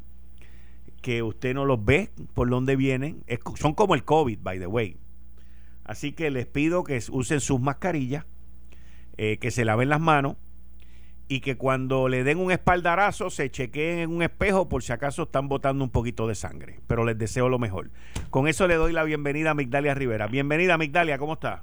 que 1.03 1.23
usted 1.23 1.55
no 1.55 1.65
los 1.67 1.85
ve 1.85 2.11
por 2.35 2.51
dónde 2.51 2.75
vienen. 2.75 3.23
son 3.55 3.75
como 3.75 3.95
el 3.95 4.03
COVID, 4.03 4.41
by 4.43 4.59
the 4.59 4.67
way. 4.67 4.97
Así 5.85 6.11
que 6.11 6.33
les 6.33 6.47
pido 6.47 6.83
que 6.83 7.01
usen 7.13 7.39
sus 7.39 7.61
mascarillas, 7.61 8.25
eh, 9.17 9.39
que 9.39 9.53
se 9.53 9.65
laven 9.65 9.89
las 9.89 10.01
manos 10.01 10.35
y 11.29 11.43
que 11.43 11.57
cuando 11.57 12.09
le 12.09 12.25
den 12.25 12.39
un 12.39 12.51
espaldarazo 12.51 13.31
se 13.31 13.53
chequeen 13.53 14.01
en 14.01 14.11
un 14.11 14.25
espejo 14.25 14.69
por 14.69 14.83
si 14.83 14.93
acaso 14.93 15.23
están 15.23 15.47
botando 15.47 15.85
un 15.85 15.91
poquito 15.91 16.27
de 16.27 16.35
sangre. 16.35 16.81
Pero 16.89 17.05
les 17.05 17.17
deseo 17.17 17.49
lo 17.49 17.61
mejor. 17.61 17.93
Con 18.31 18.49
eso 18.49 18.67
le 18.67 18.75
doy 18.75 18.93
la 18.93 19.05
bienvenida 19.05 19.53
a 19.53 19.55
Migdalia 19.55 19.95
Rivera. 19.95 20.27
Bienvenida, 20.27 20.77
Migdalia, 20.77 21.17
¿cómo 21.17 21.35
está? 21.35 21.63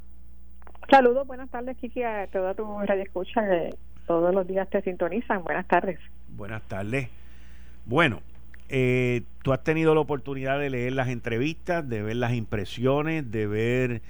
Saludos, 0.89 1.27
buenas 1.27 1.49
tardes, 1.49 1.77
Kiki, 1.77 2.03
a 2.03 2.27
toda 2.27 2.53
tu 2.53 2.79
radio 2.79 3.03
escucha 3.03 3.41
que 3.41 3.75
todos 4.05 4.33
los 4.33 4.47
días 4.47 4.69
te 4.69 4.81
sintonizan. 4.81 5.43
Buenas 5.43 5.67
tardes. 5.67 5.99
Buenas 6.29 6.61
tardes. 6.63 7.09
Bueno, 7.85 8.21
eh, 8.69 9.23
tú 9.43 9.51
has 9.51 9.63
tenido 9.63 9.93
la 9.95 10.01
oportunidad 10.01 10.59
de 10.59 10.69
leer 10.69 10.93
las 10.93 11.09
entrevistas, 11.09 11.87
de 11.87 12.01
ver 12.01 12.15
las 12.15 12.33
impresiones, 12.33 13.29
de 13.31 13.47
ver 13.47 14.01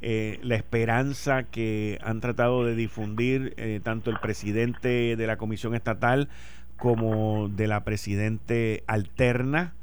eh, 0.00 0.38
la 0.42 0.56
esperanza 0.56 1.44
que 1.44 1.98
han 2.02 2.20
tratado 2.20 2.64
de 2.64 2.74
difundir 2.76 3.54
eh, 3.56 3.80
tanto 3.82 4.10
el 4.10 4.18
presidente 4.18 5.16
de 5.16 5.26
la 5.26 5.36
Comisión 5.36 5.74
Estatal 5.74 6.28
como 6.76 7.48
de 7.48 7.68
la 7.68 7.84
presidente 7.84 8.82
alterna, 8.86 9.74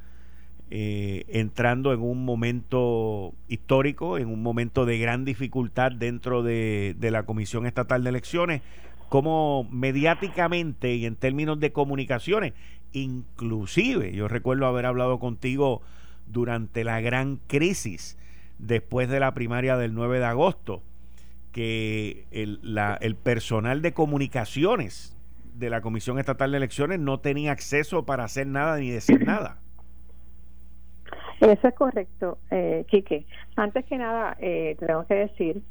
entrando 0.71 1.93
en 1.93 2.01
un 2.01 2.23
momento 2.25 3.33
histórico, 3.47 4.17
en 4.17 4.27
un 4.27 4.43
momento 4.43 4.85
de 4.85 4.99
gran 4.99 5.25
dificultad 5.25 5.91
dentro 5.91 6.43
de, 6.43 6.95
la 6.99 7.23
Comisión 7.23 7.65
Estatal 7.65 8.03
de 8.03 8.09
Elecciones, 8.09 8.61
como 9.09 9.67
mediáticamente 9.71 10.93
y 10.93 11.07
en 11.07 11.15
términos 11.15 11.59
de 11.59 11.71
comunicaciones 11.71 12.53
Inclusive, 12.91 14.13
yo 14.13 14.27
recuerdo 14.27 14.65
haber 14.65 14.85
hablado 14.85 15.19
contigo 15.19 15.81
durante 16.27 16.83
la 16.83 17.01
gran 17.01 17.37
crisis 17.47 18.17
después 18.57 19.09
de 19.09 19.19
la 19.19 19.33
primaria 19.33 19.77
del 19.77 19.93
9 19.93 20.19
de 20.19 20.25
agosto, 20.25 20.81
que 21.51 22.25
el, 22.31 22.59
el 22.99 23.15
personal 23.15 23.81
de 23.81 23.93
comunicaciones 23.93 25.15
de 25.53 25.69
la 25.69 25.81
Comisión 25.81 26.19
Estatal 26.19 26.51
de 26.51 26.57
Elecciones 26.57 26.99
no 26.99 27.19
tenía 27.19 27.51
acceso 27.51 28.05
para 28.05 28.23
hacer 28.23 28.47
nada 28.47 28.77
ni 28.77 28.89
decir 28.89 29.23
nada. 29.23 29.59
Eso 31.39 31.67
es 31.67 31.73
correcto, 31.73 32.37
eh, 32.51 32.85
Quique. 32.89 33.25
Antes 33.55 33.85
que 33.85 33.97
nada, 33.97 34.35
eh, 34.39 34.75
tengo 34.79 35.05
que 35.05 35.15
decir 35.15 35.61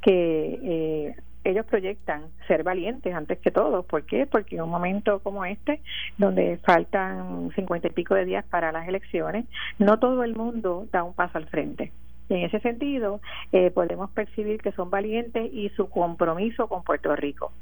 que 0.00 0.58
eh, 0.62 1.16
ellos 1.44 1.66
proyectan 1.66 2.24
ser 2.46 2.62
valientes 2.62 3.14
antes 3.14 3.38
que 3.38 3.50
todo. 3.50 3.82
¿Por 3.82 4.04
qué? 4.04 4.26
Porque 4.26 4.56
en 4.56 4.62
un 4.62 4.70
momento 4.70 5.20
como 5.20 5.44
este, 5.44 5.80
donde 6.16 6.58
faltan 6.58 7.50
cincuenta 7.54 7.88
y 7.88 7.90
pico 7.90 8.14
de 8.14 8.24
días 8.24 8.44
para 8.46 8.72
las 8.72 8.88
elecciones, 8.88 9.46
no 9.78 9.98
todo 9.98 10.24
el 10.24 10.34
mundo 10.34 10.86
da 10.92 11.02
un 11.02 11.14
paso 11.14 11.38
al 11.38 11.46
frente. 11.46 11.92
en 12.30 12.44
ese 12.44 12.60
sentido, 12.60 13.20
eh, 13.52 13.70
podemos 13.70 14.10
percibir 14.10 14.60
que 14.60 14.72
son 14.72 14.90
valientes 14.90 15.50
y 15.50 15.70
su 15.70 15.88
compromiso 15.88 16.68
con 16.68 16.82
Puerto 16.82 17.16
Rico. 17.16 17.52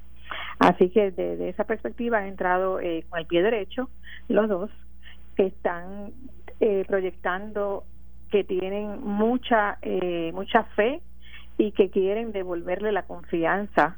Así 0.59 0.91
que 0.91 1.13
desde 1.13 1.49
esa 1.51 1.65
perspectiva 1.65 2.19
han 2.19 2.27
entrado 2.27 2.81
eh, 2.81 3.05
con 3.09 3.21
el 3.21 3.27
pie 3.27 3.43
derecho 3.43 3.89
los 4.29 4.49
dos, 4.49 4.71
que 5.37 5.47
están 5.47 6.13
eh, 6.61 6.85
proyectando 6.87 7.85
que 8.31 8.45
tienen 8.45 9.03
mucha 9.03 9.79
mucha 10.33 10.65
fe 10.75 11.01
y 11.59 11.73
que 11.73 11.91
quieren 11.91 12.33
devolverle 12.33 12.93
la 12.93 13.05
confianza 13.05 13.97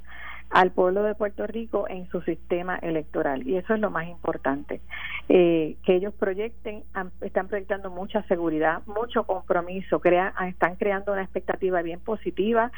al 0.50 0.70
pueblo 0.70 1.02
de 1.02 1.14
Puerto 1.14 1.46
Rico 1.46 1.86
en 1.88 2.08
su 2.08 2.22
sistema 2.22 2.76
electoral. 2.76 3.46
Y 3.46 3.56
eso 3.56 3.74
es 3.74 3.80
lo 3.80 3.90
más 3.90 4.08
importante 4.08 4.80
eh, 5.28 5.76
que 5.84 5.94
ellos 5.94 6.14
proyecten 6.14 6.84
están 7.20 7.48
proyectando 7.48 7.90
mucha 7.90 8.22
seguridad 8.24 8.82
mucho 8.86 9.24
compromiso 9.24 10.00
crean 10.00 10.32
están 10.46 10.76
creando 10.76 11.12
una 11.12 11.22
expectativa 11.22 11.82
bien 11.82 12.00
positiva 12.00 12.72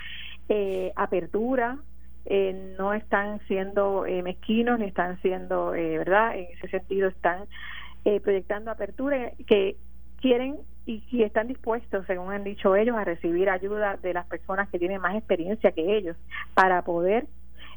eh, 0.48 0.92
apertura 0.96 1.78
eh, 2.26 2.74
no 2.76 2.92
están 2.92 3.40
siendo 3.46 4.04
mezquinos 4.24 4.80
ni 4.80 4.86
están 4.86 5.20
siendo 5.22 5.70
verdad 5.70 6.36
en 6.36 6.46
ese 6.56 6.68
sentido 6.68 7.08
están 7.08 7.44
proyectando 8.22 8.70
apertura 8.70 9.32
que 9.46 9.76
quieren 10.20 10.56
y, 10.86 11.22
están 11.22 11.48
dispuestos, 11.48 12.06
según 12.06 12.32
han 12.32 12.44
dicho 12.44 12.74
ellos, 12.74 12.96
a 12.96 13.04
recibir 13.04 13.48
ayuda 13.48 13.96
de 13.96 14.14
las 14.14 14.26
personas 14.26 14.68
que 14.68 14.78
tienen 14.78 15.00
más 15.00 15.16
experiencia 15.16 15.72
que 15.72 15.96
ellos 15.96 16.16
para 16.54 16.82
poder 16.82 17.26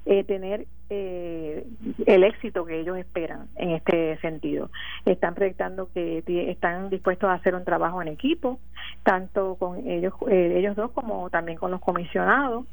eh, 0.06 0.24
tener 0.24 0.66
eh, 0.90 1.66
el 2.06 2.24
éxito 2.24 2.66
que 2.66 2.80
ellos 2.80 2.98
esperan 2.98 3.48
en 3.56 3.72
este 3.72 4.18
sentido. 4.20 4.70
Están 5.06 5.36
proyectando 5.36 5.90
que 5.94 6.24
están 6.50 6.90
dispuestos 6.90 7.30
a 7.30 7.34
hacer 7.34 7.56
un 7.56 7.64
trabajo 7.64 8.02
en 8.02 8.10
equipo, 8.10 8.60
tanto 9.04 9.56
con 9.56 9.88
ellos, 9.88 10.14
eh, 10.30 10.56
ellos 10.58 10.76
dos 10.76 10.92
como 10.92 11.30
también 11.30 11.58
con 11.58 11.72
los 11.72 11.82
comisionados. 11.82 12.66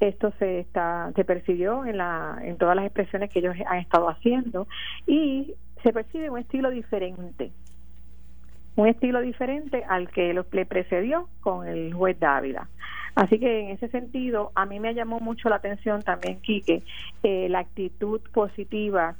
Esto 0.00 0.32
se 0.38 0.60
está 0.60 1.10
se 1.16 1.24
percibió 1.24 1.84
en 1.84 1.96
la 1.96 2.38
en 2.42 2.56
todas 2.56 2.76
las 2.76 2.84
expresiones 2.84 3.30
que 3.30 3.40
ellos 3.40 3.56
han 3.66 3.78
estado 3.78 4.08
haciendo 4.08 4.68
y 5.08 5.54
se 5.82 5.92
percibe 5.92 6.30
un 6.30 6.38
estilo 6.38 6.70
diferente 6.70 7.52
un 8.78 8.86
estilo 8.86 9.20
diferente 9.20 9.82
al 9.88 10.08
que 10.08 10.32
le 10.32 10.64
precedió 10.64 11.28
con 11.40 11.66
el 11.66 11.92
juez 11.92 12.18
Dávila. 12.20 12.68
Así 13.16 13.40
que 13.40 13.60
en 13.60 13.70
ese 13.70 13.88
sentido, 13.88 14.52
a 14.54 14.66
mí 14.66 14.78
me 14.78 14.94
llamó 14.94 15.18
mucho 15.18 15.48
la 15.48 15.56
atención 15.56 16.02
también, 16.02 16.40
Quique, 16.40 16.84
eh, 17.24 17.48
la 17.48 17.58
actitud 17.58 18.20
positiva 18.32 19.16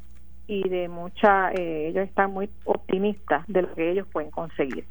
y 0.47 0.69
de 0.69 0.89
mucha, 0.89 1.51
eh, 1.53 1.89
ellos 1.89 2.05
están 2.05 2.33
muy 2.33 2.49
optimistas 2.65 3.45
de 3.49 3.63
lo 3.63 3.75
que 3.75 3.91
ellos 3.91 4.07
pueden 4.13 4.31
conseguir. 4.31 4.85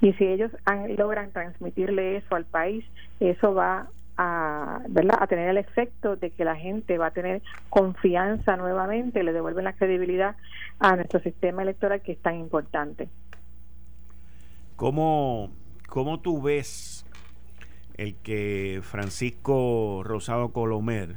Y 0.00 0.14
si 0.14 0.24
ellos 0.24 0.50
logran 0.96 1.30
transmitirle 1.30 2.16
eso 2.16 2.34
al 2.34 2.46
país, 2.46 2.86
eso 3.20 3.52
va 3.52 3.88
a, 4.22 4.80
¿verdad? 4.88 5.18
a 5.20 5.26
tener 5.26 5.48
el 5.48 5.58
efecto 5.58 6.16
de 6.16 6.30
que 6.30 6.44
la 6.44 6.54
gente 6.54 6.96
va 6.96 7.06
a 7.06 7.10
tener 7.10 7.42
confianza 7.70 8.56
nuevamente, 8.56 9.22
le 9.24 9.32
devuelven 9.32 9.64
la 9.64 9.72
credibilidad 9.72 10.36
a 10.78 10.94
nuestro 10.94 11.20
sistema 11.20 11.62
electoral 11.62 12.02
que 12.02 12.12
es 12.12 12.18
tan 12.18 12.36
importante. 12.36 13.08
¿Cómo, 14.76 15.50
¿Cómo 15.88 16.20
tú 16.20 16.40
ves 16.40 17.04
el 17.96 18.14
que 18.16 18.80
Francisco 18.82 20.02
Rosado 20.04 20.52
Colomer, 20.52 21.16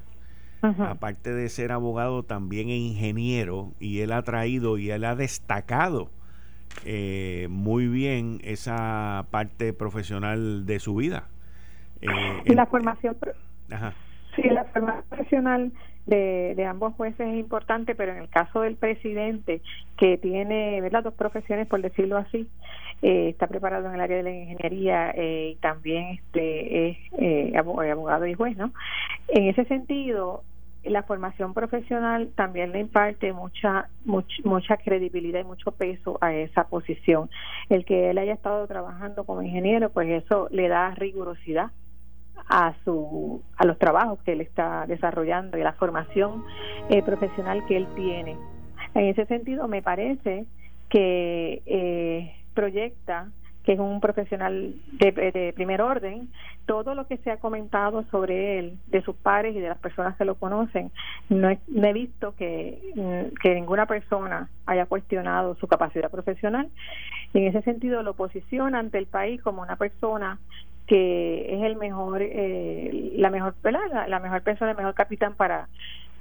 aparte 0.61 1.31
de 1.31 1.47
ser 1.49 1.71
abogado, 1.71 2.23
también 2.23 2.69
es 2.69 2.77
ingeniero 2.77 3.71
y 3.79 3.99
él 3.99 4.11
ha 4.13 4.23
traído 4.23 4.79
y 4.79 4.89
él 4.89 5.03
ha 5.03 5.15
destacado 5.15 6.09
eh, 6.85 7.47
muy 7.51 7.87
bien 7.87 8.41
esa 8.43 9.27
parte 9.29 9.73
profesional 9.73 10.65
de 10.65 10.79
su 10.79 10.95
vida? 10.95 11.27
Eh, 12.01 12.07
y 12.45 12.53
la 12.53 12.65
formación. 12.65 13.17
Sí, 14.35 14.43
la 14.49 14.65
formación 14.65 15.03
profesional 15.09 15.71
de, 16.05 16.53
de, 16.55 16.65
ambos 16.65 16.93
jueces 16.95 17.27
es 17.27 17.35
importante, 17.35 17.95
pero 17.95 18.11
en 18.11 18.19
el 18.19 18.29
caso 18.29 18.61
del 18.61 18.75
presidente, 18.75 19.61
que 19.97 20.17
tiene 20.17 20.79
¿verdad? 20.81 21.03
dos 21.03 21.13
profesiones, 21.13 21.67
por 21.67 21.81
decirlo 21.81 22.17
así, 22.17 22.47
eh, 23.01 23.29
está 23.29 23.47
preparado 23.47 23.87
en 23.87 23.95
el 23.95 24.01
área 24.01 24.17
de 24.17 24.23
la 24.23 24.31
ingeniería 24.31 25.11
eh, 25.11 25.51
y 25.53 25.55
también 25.57 26.15
este, 26.15 26.89
es 26.89 26.97
eh, 27.19 27.53
abogado 27.57 28.25
y 28.25 28.33
juez, 28.33 28.55
¿no? 28.57 28.71
En 29.27 29.47
ese 29.47 29.65
sentido, 29.65 30.43
la 30.83 31.03
formación 31.03 31.53
profesional 31.53 32.29
también 32.35 32.71
le 32.71 32.79
imparte 32.79 33.33
mucha, 33.33 33.89
mucha 34.05 34.77
credibilidad 34.77 35.41
y 35.41 35.43
mucho 35.43 35.71
peso 35.71 36.17
a 36.21 36.33
esa 36.33 36.67
posición. 36.67 37.29
El 37.69 37.85
que 37.85 38.11
él 38.11 38.17
haya 38.17 38.33
estado 38.33 38.65
trabajando 38.67 39.23
como 39.25 39.41
ingeniero, 39.41 39.89
pues 39.89 40.23
eso 40.23 40.47
le 40.51 40.67
da 40.67 40.91
rigurosidad 40.91 41.71
a 42.47 42.73
su 42.83 43.41
a 43.57 43.65
los 43.65 43.77
trabajos 43.79 44.19
que 44.23 44.33
él 44.33 44.41
está 44.41 44.85
desarrollando 44.87 45.57
y 45.57 45.63
la 45.63 45.73
formación 45.73 46.43
profesional 47.05 47.65
que 47.65 47.77
él 47.77 47.87
tiene. 47.95 48.37
En 48.95 49.05
ese 49.07 49.25
sentido, 49.25 49.67
me 49.67 49.81
parece 49.81 50.45
que 50.89 51.61
eh, 51.65 52.33
proyecta 52.53 53.27
que 53.63 53.73
es 53.73 53.79
un 53.79 53.99
profesional 53.99 54.75
de, 54.91 55.51
primer 55.55 55.81
orden, 55.81 56.29
todo 56.67 56.93
lo 56.93 57.07
que 57.07 57.17
se 57.17 57.31
ha 57.31 57.37
comentado 57.37 58.03
sobre 58.11 58.59
él, 58.59 58.77
de 58.87 59.01
sus 59.01 59.15
pares 59.15 59.55
y 59.55 59.59
de 59.59 59.69
las 59.69 59.79
personas 59.79 60.15
que 60.17 60.23
lo 60.23 60.35
conocen, 60.35 60.91
no 61.29 61.49
he, 61.49 61.93
visto 61.93 62.35
que, 62.35 62.79
mm, 62.95 63.35
que, 63.41 63.55
ninguna 63.55 63.87
persona 63.87 64.49
haya 64.67 64.85
cuestionado 64.85 65.55
su 65.55 65.67
capacidad 65.67 66.11
profesional. 66.11 66.69
en 67.33 67.47
ese 67.47 67.63
sentido 67.63 68.03
lo 68.03 68.13
posiciona 68.13 68.79
ante 68.79 68.99
el 68.99 69.07
país 69.07 69.41
como 69.41 69.63
una 69.63 69.77
persona 69.77 70.39
que 70.87 71.55
es 71.55 71.63
el 71.63 71.75
mejor, 71.77 72.21
eh, 72.21 73.13
la 73.15 73.29
mejor, 73.29 73.55
la, 73.63 74.07
la, 74.07 74.19
mejor 74.19 74.43
persona, 74.43 74.71
el 74.71 74.77
mejor 74.77 74.93
capitán 74.93 75.35
para, 75.35 75.67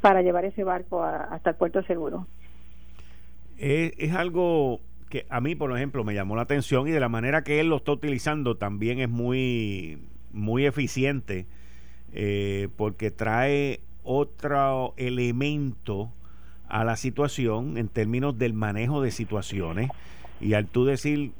para 0.01 0.23
llevar 0.23 0.45
ese 0.45 0.65
barco 0.65 1.03
hasta 1.03 1.51
el 1.51 1.57
puerto 1.57 1.83
seguro. 1.83 2.27
es 3.59 4.15
algo 4.15 4.81
a 5.29 5.41
mí, 5.41 5.55
por 5.55 5.75
ejemplo, 5.77 6.05
me 6.05 6.15
llamó 6.15 6.37
la 6.37 6.43
atención 6.43 6.89
y 6.89 6.91
de 6.91 7.01
la 7.01 7.09
manera 7.09 7.45
que 7.45 7.61
él 7.61 7.69
lo 7.69 7.77
está 7.77 7.93
utilizando 7.93 8.57
también 8.57 9.01
es 9.01 9.09
muy, 9.09 9.99
muy 10.33 10.67
eficiente 10.67 11.47
eh, 12.13 12.69
porque 12.77 13.11
trae 13.11 13.81
otro 14.03 14.95
elemento 14.97 16.13
a 16.69 16.85
la 16.85 16.97
situación 16.97 17.77
en 17.77 17.89
términos 17.89 18.39
del 18.39 18.55
manejo 18.55 19.03
de 19.03 19.11
situaciones 19.11 19.91
y 20.41 20.55
al 20.55 20.67
tú 20.67 20.85
decir 20.85 21.33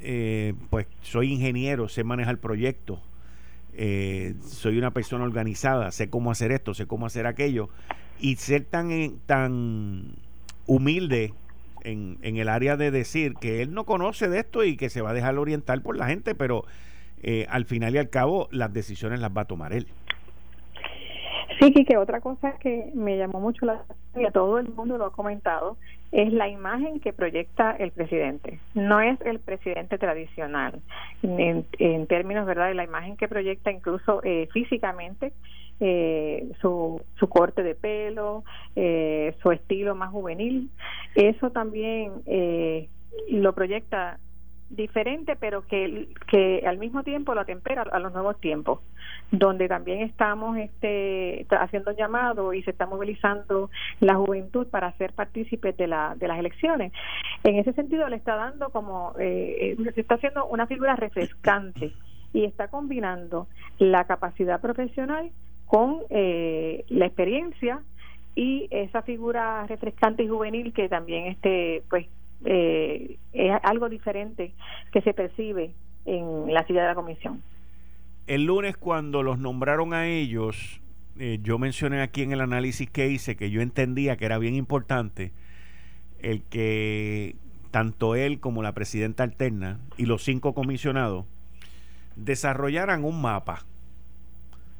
eh, 0.00 0.54
pues 0.70 0.86
soy 1.02 1.32
ingeniero 1.32 1.88
sé 1.88 2.04
manejar 2.04 2.38
proyectos 2.38 3.00
eh, 3.74 4.34
soy 4.44 4.78
una 4.78 4.92
persona 4.92 5.24
organizada 5.24 5.90
sé 5.92 6.10
cómo 6.10 6.30
hacer 6.30 6.52
esto 6.52 6.74
sé 6.74 6.86
cómo 6.86 7.06
hacer 7.06 7.26
aquello 7.26 7.68
y 8.20 8.36
ser 8.36 8.64
tan 8.64 9.18
tan 9.26 10.16
humilde 10.66 11.32
en, 11.82 12.18
el 12.22 12.48
área 12.48 12.76
de 12.76 12.90
decir 12.90 13.34
que 13.34 13.62
él 13.62 13.72
no 13.72 13.84
conoce 13.84 14.28
de 14.28 14.40
esto 14.40 14.64
y 14.64 14.76
que 14.76 14.90
se 14.90 15.00
va 15.00 15.10
a 15.10 15.14
dejar 15.14 15.38
orientar 15.38 15.82
por 15.82 15.96
la 15.96 16.06
gente, 16.06 16.34
pero 16.34 16.64
eh, 17.22 17.46
al 17.48 17.64
final 17.64 17.94
y 17.94 17.98
al 17.98 18.10
cabo 18.10 18.48
las 18.50 18.72
decisiones 18.72 19.20
las 19.20 19.30
va 19.36 19.42
a 19.42 19.46
tomar 19.46 19.72
él. 19.72 19.86
Sí, 21.58 21.72
que 21.84 21.96
otra 21.96 22.20
cosa 22.20 22.52
que 22.58 22.90
me 22.94 23.16
llamó 23.16 23.40
mucho 23.40 23.66
la 23.66 23.74
atención 23.74 24.22
y 24.22 24.26
a 24.26 24.30
todo 24.30 24.58
el 24.58 24.68
mundo 24.68 24.98
lo 24.98 25.06
ha 25.06 25.12
comentado 25.12 25.76
es 26.12 26.32
la 26.32 26.48
imagen 26.48 27.00
que 27.00 27.12
proyecta 27.12 27.72
el 27.72 27.90
presidente. 27.90 28.60
No 28.74 29.00
es 29.00 29.20
el 29.22 29.40
presidente 29.40 29.98
tradicional 29.98 30.80
en, 31.22 32.06
términos, 32.06 32.46
¿verdad?, 32.46 32.68
de 32.68 32.74
la 32.74 32.84
imagen 32.84 33.16
que 33.16 33.28
proyecta 33.28 33.70
incluso 33.70 34.20
eh, 34.24 34.48
físicamente. 34.52 35.32
Eh, 35.80 36.50
su, 36.60 37.00
su 37.20 37.28
corte 37.28 37.62
de 37.62 37.76
pelo, 37.76 38.42
eh, 38.74 39.36
su 39.40 39.52
estilo 39.52 39.94
más 39.94 40.10
juvenil, 40.10 40.70
eso 41.14 41.50
también 41.50 42.14
eh, 42.26 42.88
lo 43.30 43.52
proyecta 43.52 44.18
diferente, 44.70 45.36
pero 45.36 45.66
que, 45.66 46.08
que 46.30 46.62
al 46.66 46.78
mismo 46.78 47.02
tiempo 47.02 47.34
lo 47.34 47.40
atempera 47.40 47.82
a 47.82 47.98
los 47.98 48.12
nuevos 48.12 48.38
tiempos, 48.40 48.80
donde 49.30 49.68
también 49.68 50.02
estamos 50.02 50.58
este, 50.58 51.46
haciendo 51.50 51.92
llamado 51.92 52.52
y 52.52 52.62
se 52.62 52.70
está 52.70 52.86
movilizando 52.86 53.70
la 54.00 54.16
juventud 54.16 54.66
para 54.68 54.92
ser 54.98 55.12
partícipes 55.14 55.76
de, 55.76 55.86
la, 55.86 56.14
de 56.16 56.28
las 56.28 56.38
elecciones. 56.38 56.92
En 57.44 57.56
ese 57.56 57.72
sentido, 57.72 58.08
le 58.08 58.16
está 58.16 58.36
dando 58.36 58.70
como, 58.70 59.14
eh, 59.18 59.76
eh, 59.78 59.92
se 59.94 60.00
está 60.00 60.16
haciendo 60.16 60.46
una 60.46 60.66
figura 60.66 60.96
refrescante 60.96 61.92
y 62.32 62.44
está 62.44 62.68
combinando 62.68 63.46
la 63.78 64.04
capacidad 64.04 64.60
profesional 64.60 65.30
con 65.66 66.00
eh, 66.10 66.84
la 66.88 67.06
experiencia 67.06 67.80
y 68.34 68.68
esa 68.70 69.02
figura 69.02 69.66
refrescante 69.66 70.22
y 70.22 70.28
juvenil 70.28 70.72
que 70.72 70.88
también 70.88 71.26
este 71.26 71.82
pues 71.90 72.06
eh, 72.44 73.18
es 73.32 73.52
algo 73.62 73.88
diferente 73.88 74.52
que 74.92 75.00
se 75.02 75.14
percibe 75.14 75.72
en 76.04 76.52
la 76.52 76.66
silla 76.66 76.82
de 76.82 76.88
la 76.88 76.94
comisión. 76.94 77.42
El 78.26 78.44
lunes 78.44 78.76
cuando 78.76 79.22
los 79.22 79.38
nombraron 79.38 79.94
a 79.94 80.06
ellos, 80.06 80.80
eh, 81.18 81.38
yo 81.42 81.58
mencioné 81.58 82.02
aquí 82.02 82.22
en 82.22 82.32
el 82.32 82.40
análisis 82.40 82.90
que 82.90 83.08
hice 83.08 83.36
que 83.36 83.50
yo 83.50 83.60
entendía 83.60 84.16
que 84.16 84.26
era 84.26 84.38
bien 84.38 84.54
importante 84.54 85.32
el 86.20 86.42
que 86.42 87.36
tanto 87.70 88.14
él 88.14 88.40
como 88.40 88.62
la 88.62 88.72
presidenta 88.72 89.22
alterna 89.22 89.78
y 89.96 90.06
los 90.06 90.24
cinco 90.24 90.54
comisionados 90.54 91.26
desarrollaran 92.16 93.04
un 93.04 93.20
mapa. 93.20 93.64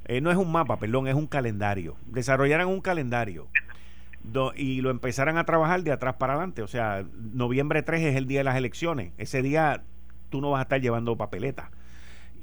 Eh, 0.06 0.20
no 0.20 0.30
es 0.30 0.36
un 0.36 0.50
mapa, 0.50 0.78
perdón, 0.78 1.06
es 1.06 1.14
un 1.14 1.26
calendario. 1.26 1.96
Desarrollaran 2.06 2.68
un 2.68 2.80
calendario 2.80 3.46
y 4.56 4.80
lo 4.80 4.90
empezaran 4.90 5.38
a 5.38 5.44
trabajar 5.44 5.82
de 5.82 5.92
atrás 5.92 6.16
para 6.16 6.34
adelante. 6.34 6.62
O 6.62 6.68
sea, 6.68 7.04
noviembre 7.14 7.82
3 7.82 8.02
es 8.02 8.16
el 8.16 8.26
día 8.26 8.40
de 8.40 8.44
las 8.44 8.56
elecciones. 8.56 9.12
Ese 9.18 9.42
día 9.42 9.82
tú 10.30 10.40
no 10.40 10.50
vas 10.50 10.60
a 10.60 10.62
estar 10.62 10.80
llevando 10.80 11.16
papeleta. 11.16 11.70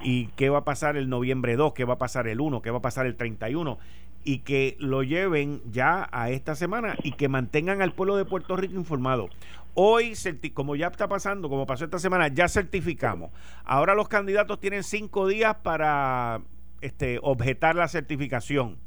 ¿Y 0.02 0.28
qué 0.36 0.50
va 0.50 0.60
a 0.60 0.66
pasar 0.66 0.98
el 0.98 1.10
noviembre 1.10 1.56
2? 1.56 1.74
¿Qué 1.74 1.86
va 1.86 1.96
a 1.96 1.98
pasar 1.98 2.28
el 2.28 2.42
1? 2.42 2.62
¿Qué 2.62 2.72
va 2.72 2.80
a 2.80 2.82
pasar 2.82 3.06
el 3.06 3.16
31? 3.16 3.78
Y 4.24 4.40
que 4.40 4.76
lo 4.80 5.04
lleven 5.04 5.62
ya 5.72 6.10
a 6.12 6.32
esta 6.32 6.56
semana 6.56 6.96
y 7.04 7.12
que 7.12 7.30
mantengan 7.30 7.82
al 7.82 7.94
pueblo 7.94 8.18
de 8.18 8.26
Puerto 8.26 8.56
Rico 8.56 8.76
informado. 8.76 9.30
Hoy, 9.76 10.14
como 10.54 10.76
ya 10.76 10.88
está 10.88 11.08
pasando, 11.08 11.50
como 11.50 11.66
pasó 11.66 11.86
esta 11.86 12.00
semana, 12.00 12.30
ya 12.30 12.48
certificamos. 12.48 13.32
Ahora 13.64 13.94
los 13.94 14.08
candidatos 14.08 14.60
tienen 14.60 14.84
cinco 14.84 15.28
días 15.28 15.56
para 15.64 16.42
este, 16.82 17.20
objetar 17.22 17.76
la 17.76 17.88
certificación 17.88 18.78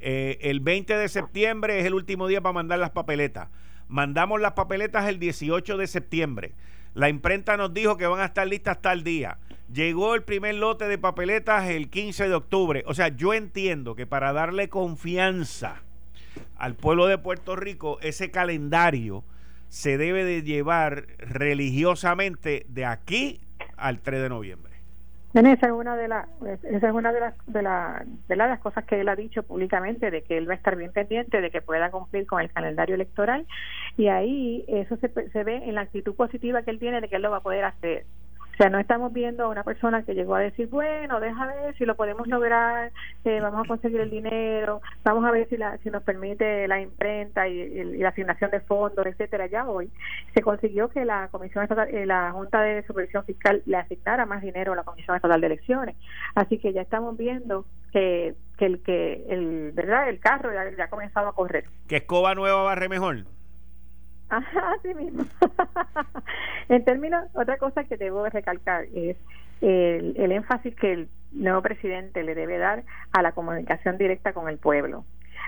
eh, 0.00 0.38
el 0.42 0.60
20 0.60 0.96
de 0.96 1.08
septiembre 1.08 1.80
es 1.80 1.86
el 1.86 1.94
último 1.94 2.26
día 2.26 2.40
para 2.40 2.54
mandar 2.54 2.78
las 2.78 2.90
papeletas. 2.90 3.48
Mandamos 3.88 4.40
las 4.40 4.52
papeletas 4.52 5.08
el 5.08 5.18
18 5.18 5.76
de 5.76 5.86
septiembre. 5.86 6.52
La 6.94 7.08
imprenta 7.08 7.56
nos 7.56 7.74
dijo 7.74 7.96
que 7.96 8.06
van 8.06 8.20
a 8.20 8.24
estar 8.24 8.46
listas 8.46 8.80
tal 8.80 9.04
día. 9.04 9.38
Llegó 9.72 10.14
el 10.14 10.22
primer 10.22 10.56
lote 10.56 10.86
de 10.88 10.98
papeletas 10.98 11.68
el 11.68 11.90
15 11.90 12.28
de 12.28 12.34
octubre. 12.34 12.82
O 12.86 12.94
sea, 12.94 13.08
yo 13.08 13.34
entiendo 13.34 13.94
que 13.94 14.06
para 14.06 14.32
darle 14.32 14.68
confianza 14.68 15.82
al 16.56 16.74
pueblo 16.74 17.06
de 17.06 17.18
Puerto 17.18 17.54
Rico, 17.56 17.98
ese 18.00 18.30
calendario 18.30 19.24
se 19.68 19.98
debe 19.98 20.24
de 20.24 20.42
llevar 20.42 21.06
religiosamente 21.18 22.66
de 22.68 22.84
aquí 22.84 23.40
al 23.76 24.00
3 24.00 24.22
de 24.22 24.28
noviembre 24.28 24.69
esa 25.34 25.66
es 25.66 25.72
una 25.72 25.96
de 25.96 26.08
las 26.08 26.28
esa 26.64 26.88
es 26.88 26.94
una 26.94 27.12
de 27.12 27.20
las 27.20 27.34
de, 27.46 27.62
la, 27.62 28.04
de 28.28 28.36
las 28.36 28.58
cosas 28.60 28.84
que 28.84 29.00
él 29.00 29.08
ha 29.08 29.16
dicho 29.16 29.42
públicamente 29.44 30.10
de 30.10 30.22
que 30.22 30.36
él 30.36 30.48
va 30.48 30.54
a 30.54 30.56
estar 30.56 30.76
bien 30.76 30.92
pendiente 30.92 31.40
de 31.40 31.50
que 31.50 31.62
pueda 31.62 31.90
cumplir 31.90 32.26
con 32.26 32.40
el 32.40 32.50
calendario 32.50 32.96
electoral. 32.96 33.46
Y 33.96 34.08
ahí 34.08 34.64
eso 34.68 34.96
se, 34.96 35.08
se 35.30 35.44
ve 35.44 35.56
en 35.56 35.76
la 35.76 35.82
actitud 35.82 36.14
positiva 36.14 36.62
que 36.62 36.70
él 36.70 36.78
tiene 36.78 37.00
de 37.00 37.08
que 37.08 37.16
él 37.16 37.22
lo 37.22 37.30
va 37.30 37.38
a 37.38 37.42
poder 37.42 37.64
hacer 37.64 38.06
sea, 38.60 38.68
no 38.68 38.78
estamos 38.78 39.10
viendo 39.14 39.44
a 39.44 39.48
una 39.48 39.64
persona 39.64 40.02
que 40.02 40.14
llegó 40.14 40.34
a 40.34 40.40
decir, 40.40 40.68
bueno, 40.68 41.18
deja 41.18 41.46
ver 41.46 41.74
si 41.78 41.86
lo 41.86 41.96
podemos 41.96 42.26
lograr, 42.28 42.92
eh, 43.24 43.40
vamos 43.40 43.64
a 43.64 43.68
conseguir 43.68 44.02
el 44.02 44.10
dinero, 44.10 44.82
vamos 45.02 45.24
a 45.24 45.30
ver 45.30 45.48
si, 45.48 45.56
la, 45.56 45.78
si 45.78 45.88
nos 45.88 46.02
permite 46.02 46.68
la 46.68 46.78
imprenta 46.78 47.48
y, 47.48 47.98
la 47.98 48.10
asignación 48.10 48.50
de 48.50 48.60
fondos, 48.60 49.06
etcétera. 49.06 49.46
Ya 49.46 49.66
hoy 49.66 49.90
se 50.34 50.42
consiguió 50.42 50.90
que 50.90 51.06
la 51.06 51.28
Comisión 51.28 51.64
Estatal, 51.64 51.88
eh, 51.88 52.04
la 52.04 52.32
Junta 52.32 52.60
de 52.60 52.82
Supervisión 52.82 53.24
Fiscal 53.24 53.62
le 53.64 53.78
asignara 53.78 54.26
más 54.26 54.42
dinero 54.42 54.74
a 54.74 54.76
la 54.76 54.84
Comisión 54.84 55.16
Estatal 55.16 55.40
de 55.40 55.46
Elecciones. 55.46 55.96
Así 56.34 56.58
que 56.58 56.74
ya 56.74 56.82
estamos 56.82 57.16
viendo 57.16 57.64
que, 57.92 58.34
que 58.58 58.66
el 58.66 58.82
que 58.82 59.24
el 59.30 59.72
verdad 59.72 60.10
el 60.10 60.20
carro 60.20 60.52
ya, 60.52 60.68
ya 60.76 60.84
ha 60.84 60.90
comenzado 60.90 61.28
a 61.28 61.34
correr. 61.34 61.64
¿Qué 61.88 61.96
escoba 61.96 62.34
nueva 62.34 62.62
barre 62.62 62.90
mejor? 62.90 63.24
Ajá, 64.30 64.76
mismo. 64.96 65.24
en 66.68 66.84
términos, 66.84 67.28
otra 67.34 67.58
cosa 67.58 67.84
que 67.84 67.96
debo 67.96 68.26
recalcar 68.28 68.84
es 68.94 69.16
el, 69.60 70.14
el 70.16 70.32
énfasis 70.32 70.74
que 70.76 70.92
el 70.92 71.08
nuevo 71.32 71.62
presidente 71.62 72.22
le 72.22 72.34
debe 72.34 72.58
dar 72.58 72.84
a 73.12 73.22
la 73.22 73.32
comunicación 73.32 73.98
directa 73.98 74.32
con 74.32 74.48
el 74.48 74.58
pueblo 74.58 75.04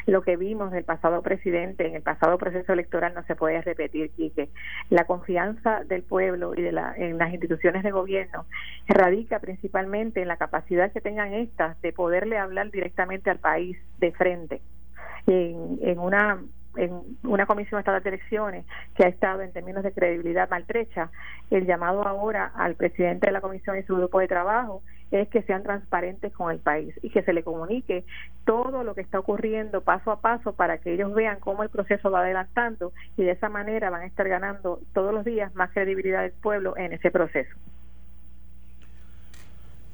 lo 0.07 0.23
que 0.23 0.37
vimos 0.37 0.73
del 0.73 0.85
pasado 0.85 1.23
presidente 1.23 1.87
en 1.87 1.95
el 1.95 2.03
pasado 2.03 2.39
proceso 2.39 2.73
electoral 2.73 3.15
no 3.15 3.23
se 3.25 3.37
puede 3.37 3.63
repetir, 3.63 4.11
que 4.11 4.49
La 4.91 5.05
confianza 5.05 5.85
del 5.85 6.03
pueblo 6.03 6.55
y 6.57 6.63
de 6.63 6.73
la, 6.73 6.95
en 6.97 7.19
las 7.19 7.33
instituciones 7.33 7.83
de 7.83 7.91
gobierno 7.91 8.47
radica 8.89 9.39
principalmente 9.39 10.23
en 10.23 10.29
la 10.29 10.37
capacidad 10.37 10.93
que 10.93 11.01
tengan 11.01 11.33
estas 11.33 11.81
de 11.83 11.93
poderle 11.93 12.39
hablar 12.39 12.71
directamente 12.71 13.31
al 13.31 13.39
país 13.39 13.77
de 13.99 14.13
frente. 14.13 14.61
En, 15.27 15.79
en 15.83 15.99
una 15.99 16.41
en 16.77 17.03
una 17.23 17.47
comisión 17.47 17.79
estatal 17.79 18.03
de 18.03 18.09
elecciones 18.11 18.65
que 18.95 19.05
ha 19.05 19.09
estado 19.09 19.43
en 19.43 19.53
términos 19.53 19.83
de 19.83 19.93
credibilidad 19.93 20.49
maltrecha, 20.49 21.11
el 21.51 21.67
llamado 21.67 22.07
ahora 22.07 22.53
al 22.55 22.75
presidente 22.75 23.27
de 23.27 23.33
la 23.33 23.41
comisión 23.41 23.79
y 23.79 23.83
su 23.83 23.97
grupo 23.97 24.21
de 24.21 24.29
trabajo 24.29 24.83
es 25.11 25.29
que 25.29 25.43
sean 25.43 25.63
transparentes 25.63 26.33
con 26.33 26.51
el 26.51 26.59
país 26.59 26.95
y 27.03 27.11
que 27.11 27.23
se 27.23 27.35
le 27.35 27.45
comunique 27.45 28.05
todo 28.45 28.83
lo 28.83 28.95
que 28.95 29.03
está 29.03 29.19
ocurriendo 29.19 29.83
paso 29.83 30.11
a 30.11 30.21
paso 30.21 30.55
para 30.55 30.79
que 30.79 30.95
ellos 30.95 31.13
vean 31.15 31.39
cómo 31.39 31.63
el 31.63 31.69
proceso 31.69 32.11
va 32.11 32.21
adelantando 32.21 32.93
y 33.17 33.25
de 33.25 33.33
esa 33.33 33.51
manera 33.51 33.91
van 33.91 34.03
a 34.03 34.07
estar 34.07 34.27
ganando 34.27 34.81
todos 34.95 35.13
los 35.13 35.25
días 35.25 35.55
más 35.55 35.71
credibilidad 35.71 36.23
del 36.23 36.33
pueblo 36.33 36.77
en 36.77 36.95
ese 36.95 37.11
proceso. 37.11 37.55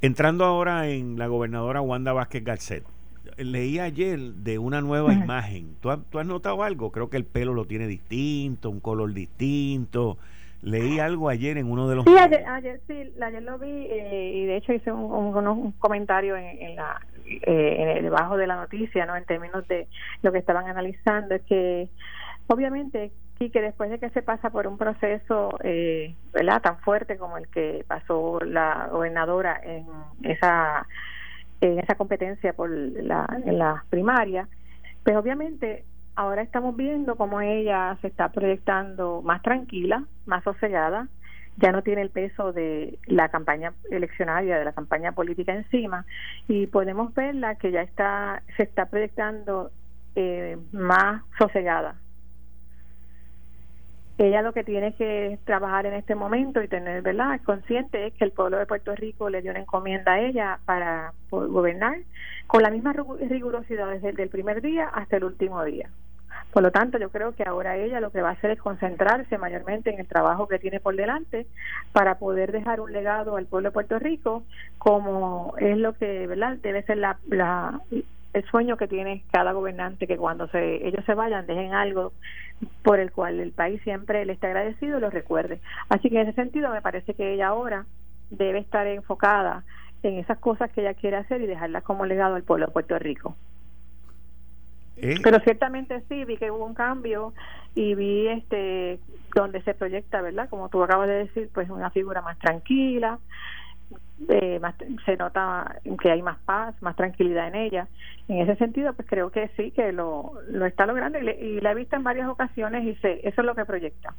Entrando 0.00 0.44
ahora 0.44 0.86
en 0.86 1.18
la 1.18 1.26
gobernadora 1.26 1.80
Wanda 1.80 2.12
Vázquez 2.12 2.44
Garcet, 2.44 2.84
leí 3.36 3.78
ayer 3.78 4.18
de 4.18 4.58
una 4.58 4.80
nueva 4.80 5.12
imagen. 5.12 5.76
¿Tú 5.80 5.90
has, 5.90 6.26
notado 6.26 6.62
algo? 6.62 6.90
Creo 6.90 7.10
que 7.10 7.16
el 7.16 7.24
pelo 7.24 7.54
lo 7.54 7.66
tiene 7.66 7.86
distinto, 7.86 8.70
un 8.70 8.80
color 8.80 9.12
distinto. 9.12 10.18
Leí 10.62 10.98
algo 10.98 11.28
ayer 11.28 11.56
en 11.56 11.70
uno 11.70 11.88
de 11.88 11.96
los... 11.96 12.04
Sí, 12.04 12.16
ayer, 12.18 12.44
ayer 12.46 12.80
sí, 12.88 13.12
ayer 13.22 13.42
lo 13.42 13.58
vi 13.58 13.68
eh, 13.68 14.32
y 14.34 14.46
de 14.46 14.56
hecho 14.56 14.72
hice 14.72 14.90
un, 14.90 15.36
un, 15.36 15.72
comentario 15.72 16.36
en, 16.36 16.74
la 16.74 17.00
eh, 17.26 17.94
en 17.96 18.02
debajo 18.02 18.36
de 18.36 18.48
la 18.48 18.56
noticia, 18.56 19.06
¿no? 19.06 19.14
En 19.14 19.24
términos 19.24 19.66
de 19.68 19.86
lo 20.22 20.32
que 20.32 20.38
estaban 20.38 20.66
analizando, 20.66 21.36
es 21.36 21.42
que 21.42 21.88
obviamente 22.48 23.12
y 23.40 23.50
que 23.50 23.62
después 23.62 23.90
de 23.90 23.98
que 23.98 24.10
se 24.10 24.22
pasa 24.22 24.50
por 24.50 24.66
un 24.66 24.78
proceso 24.78 25.56
eh, 25.62 26.14
¿verdad? 26.32 26.60
tan 26.60 26.78
fuerte 26.78 27.18
como 27.18 27.38
el 27.38 27.46
que 27.48 27.84
pasó 27.86 28.40
la 28.40 28.88
gobernadora 28.90 29.60
en 29.62 29.86
esa 30.22 30.86
en 31.60 31.78
esa 31.78 31.94
competencia 31.96 32.52
por 32.52 32.70
la, 32.70 33.26
en 33.44 33.58
las 33.58 33.84
primarias, 33.86 34.48
pues 35.04 35.16
obviamente 35.16 35.84
ahora 36.14 36.42
estamos 36.42 36.76
viendo 36.76 37.16
cómo 37.16 37.40
ella 37.40 37.96
se 38.00 38.08
está 38.08 38.30
proyectando 38.30 39.22
más 39.22 39.42
tranquila, 39.42 40.04
más 40.26 40.42
sosegada, 40.44 41.08
ya 41.56 41.72
no 41.72 41.82
tiene 41.82 42.02
el 42.02 42.10
peso 42.10 42.52
de 42.52 42.98
la 43.06 43.28
campaña 43.28 43.72
eleccionaria, 43.90 44.58
de 44.58 44.64
la 44.64 44.72
campaña 44.72 45.12
política 45.12 45.54
encima, 45.54 46.06
y 46.46 46.66
podemos 46.66 47.14
verla 47.14 47.56
que 47.56 47.72
ya 47.72 47.82
está, 47.82 48.42
se 48.56 48.62
está 48.62 48.86
proyectando 48.86 49.70
eh, 50.14 50.56
más 50.72 51.22
sosegada, 51.38 51.96
ella 54.18 54.42
lo 54.42 54.52
que 54.52 54.64
tiene 54.64 54.94
que 54.94 55.38
trabajar 55.44 55.86
en 55.86 55.94
este 55.94 56.16
momento 56.16 56.60
y 56.60 56.68
tener 56.68 57.02
verdad 57.02 57.40
consciente 57.44 58.06
es 58.06 58.14
que 58.14 58.24
el 58.24 58.32
pueblo 58.32 58.58
de 58.58 58.66
Puerto 58.66 58.94
Rico 58.96 59.30
le 59.30 59.42
dio 59.42 59.52
una 59.52 59.60
encomienda 59.60 60.14
a 60.14 60.20
ella 60.20 60.58
para 60.64 61.12
gobernar 61.30 61.98
con 62.48 62.62
la 62.62 62.70
misma 62.70 62.92
rigurosidad 62.92 63.88
desde 63.88 64.22
el 64.22 64.28
primer 64.28 64.60
día 64.60 64.88
hasta 64.88 65.18
el 65.18 65.24
último 65.24 65.62
día. 65.64 65.88
Por 66.52 66.62
lo 66.62 66.70
tanto, 66.70 66.98
yo 66.98 67.10
creo 67.10 67.34
que 67.34 67.44
ahora 67.44 67.76
ella 67.76 68.00
lo 68.00 68.10
que 68.10 68.22
va 68.22 68.30
a 68.30 68.32
hacer 68.32 68.50
es 68.50 68.58
concentrarse 68.58 69.38
mayormente 69.38 69.90
en 69.90 70.00
el 70.00 70.06
trabajo 70.06 70.48
que 70.48 70.58
tiene 70.58 70.80
por 70.80 70.96
delante 70.96 71.46
para 71.92 72.18
poder 72.18 72.52
dejar 72.52 72.80
un 72.80 72.92
legado 72.92 73.36
al 73.36 73.46
pueblo 73.46 73.68
de 73.68 73.74
Puerto 73.74 73.98
Rico 73.98 74.44
como 74.78 75.54
es 75.58 75.76
lo 75.76 75.92
que, 75.92 76.26
¿verdad? 76.26 76.56
Debe 76.62 76.82
ser 76.84 76.98
la, 76.98 77.18
la 77.28 77.80
el 78.32 78.44
sueño 78.44 78.76
que 78.76 78.88
tiene 78.88 79.24
cada 79.32 79.52
gobernante 79.52 80.06
que 80.06 80.16
cuando 80.16 80.48
se, 80.48 80.86
ellos 80.86 81.04
se 81.04 81.14
vayan 81.14 81.46
dejen 81.46 81.72
algo 81.72 82.12
por 82.82 83.00
el 83.00 83.10
cual 83.10 83.40
el 83.40 83.52
país 83.52 83.80
siempre 83.82 84.24
le 84.24 84.34
esté 84.34 84.48
agradecido 84.48 84.98
y 84.98 85.00
lo 85.00 85.10
recuerde. 85.10 85.60
Así 85.88 86.10
que 86.10 86.20
en 86.20 86.28
ese 86.28 86.34
sentido 86.34 86.70
me 86.70 86.82
parece 86.82 87.14
que 87.14 87.34
ella 87.34 87.48
ahora 87.48 87.86
debe 88.30 88.58
estar 88.58 88.86
enfocada 88.86 89.64
en 90.02 90.18
esas 90.18 90.38
cosas 90.38 90.70
que 90.70 90.82
ella 90.82 90.94
quiere 90.94 91.16
hacer 91.16 91.40
y 91.40 91.46
dejarlas 91.46 91.82
como 91.82 92.06
legado 92.06 92.34
al 92.34 92.42
pueblo 92.42 92.66
de 92.66 92.72
Puerto 92.72 92.98
Rico. 92.98 93.36
Eh. 94.96 95.16
Pero 95.22 95.38
ciertamente 95.40 96.02
sí, 96.08 96.24
vi 96.24 96.36
que 96.36 96.50
hubo 96.50 96.64
un 96.64 96.74
cambio 96.74 97.32
y 97.74 97.94
vi 97.94 98.28
este 98.28 98.98
donde 99.34 99.62
se 99.62 99.74
proyecta, 99.74 100.20
¿verdad? 100.20 100.48
Como 100.48 100.68
tú 100.68 100.82
acabas 100.82 101.08
de 101.08 101.26
decir, 101.26 101.50
pues 101.54 101.70
una 101.70 101.90
figura 101.90 102.20
más 102.22 102.38
tranquila, 102.38 103.18
eh, 104.28 104.60
se 105.04 105.16
nota 105.16 105.80
que 106.00 106.10
hay 106.10 106.22
más 106.22 106.38
paz, 106.40 106.74
más 106.82 106.96
tranquilidad 106.96 107.48
en 107.48 107.54
ella. 107.54 107.88
En 108.26 108.38
ese 108.38 108.56
sentido, 108.56 108.92
pues 108.94 109.06
creo 109.08 109.30
que 109.30 109.48
sí, 109.56 109.70
que 109.70 109.92
lo, 109.92 110.34
lo 110.50 110.66
está 110.66 110.86
logrando 110.86 111.18
y, 111.18 111.60
la 111.60 111.72
he 111.72 111.74
visto 111.74 111.96
en 111.96 112.02
varias 112.02 112.28
ocasiones 112.28 112.84
y 112.84 112.94
sé, 112.96 113.20
eso 113.24 113.40
es 113.40 113.46
lo 113.46 113.54
que 113.54 113.64
proyecta. 113.64 114.14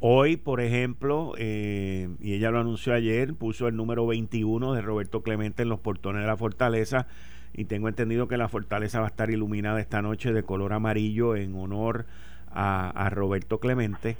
Hoy, 0.00 0.38
por 0.38 0.62
ejemplo, 0.62 1.34
eh, 1.36 2.08
y 2.20 2.34
ella 2.34 2.50
lo 2.50 2.60
anunció 2.60 2.94
ayer, 2.94 3.34
puso 3.34 3.68
el 3.68 3.76
número 3.76 4.06
21 4.06 4.72
de 4.72 4.80
Roberto 4.80 5.22
Clemente 5.22 5.62
en 5.62 5.68
los 5.68 5.80
portones 5.80 6.22
de 6.22 6.26
la 6.26 6.38
fortaleza 6.38 7.06
y 7.52 7.66
tengo 7.66 7.88
entendido 7.88 8.26
que 8.26 8.38
la 8.38 8.48
fortaleza 8.48 9.00
va 9.00 9.06
a 9.06 9.10
estar 9.10 9.30
iluminada 9.30 9.78
esta 9.78 10.00
noche 10.00 10.32
de 10.32 10.42
color 10.42 10.72
amarillo 10.72 11.36
en 11.36 11.54
honor 11.54 12.06
a, 12.50 12.88
a 12.88 13.10
Roberto 13.10 13.58
Clemente. 13.58 14.16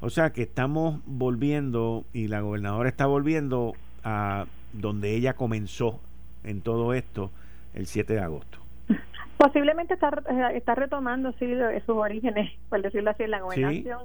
O 0.00 0.10
sea 0.10 0.32
que 0.32 0.42
estamos 0.42 1.00
volviendo 1.06 2.06
y 2.12 2.26
la 2.26 2.40
gobernadora 2.40 2.88
está 2.88 3.06
volviendo 3.06 3.74
a 4.04 4.46
donde 4.72 5.14
ella 5.14 5.34
comenzó 5.34 6.00
en 6.44 6.60
todo 6.60 6.94
esto 6.94 7.30
el 7.74 7.86
7 7.86 8.14
de 8.14 8.20
agosto. 8.20 8.58
Posiblemente 9.36 9.94
está, 9.94 10.10
está 10.54 10.74
retomando 10.74 11.32
sí, 11.38 11.46
sus 11.86 11.96
orígenes, 11.96 12.52
por 12.68 12.82
decirlo 12.82 13.10
así, 13.10 13.22
en 13.22 13.30
la 13.30 13.40
gobernación 13.40 14.00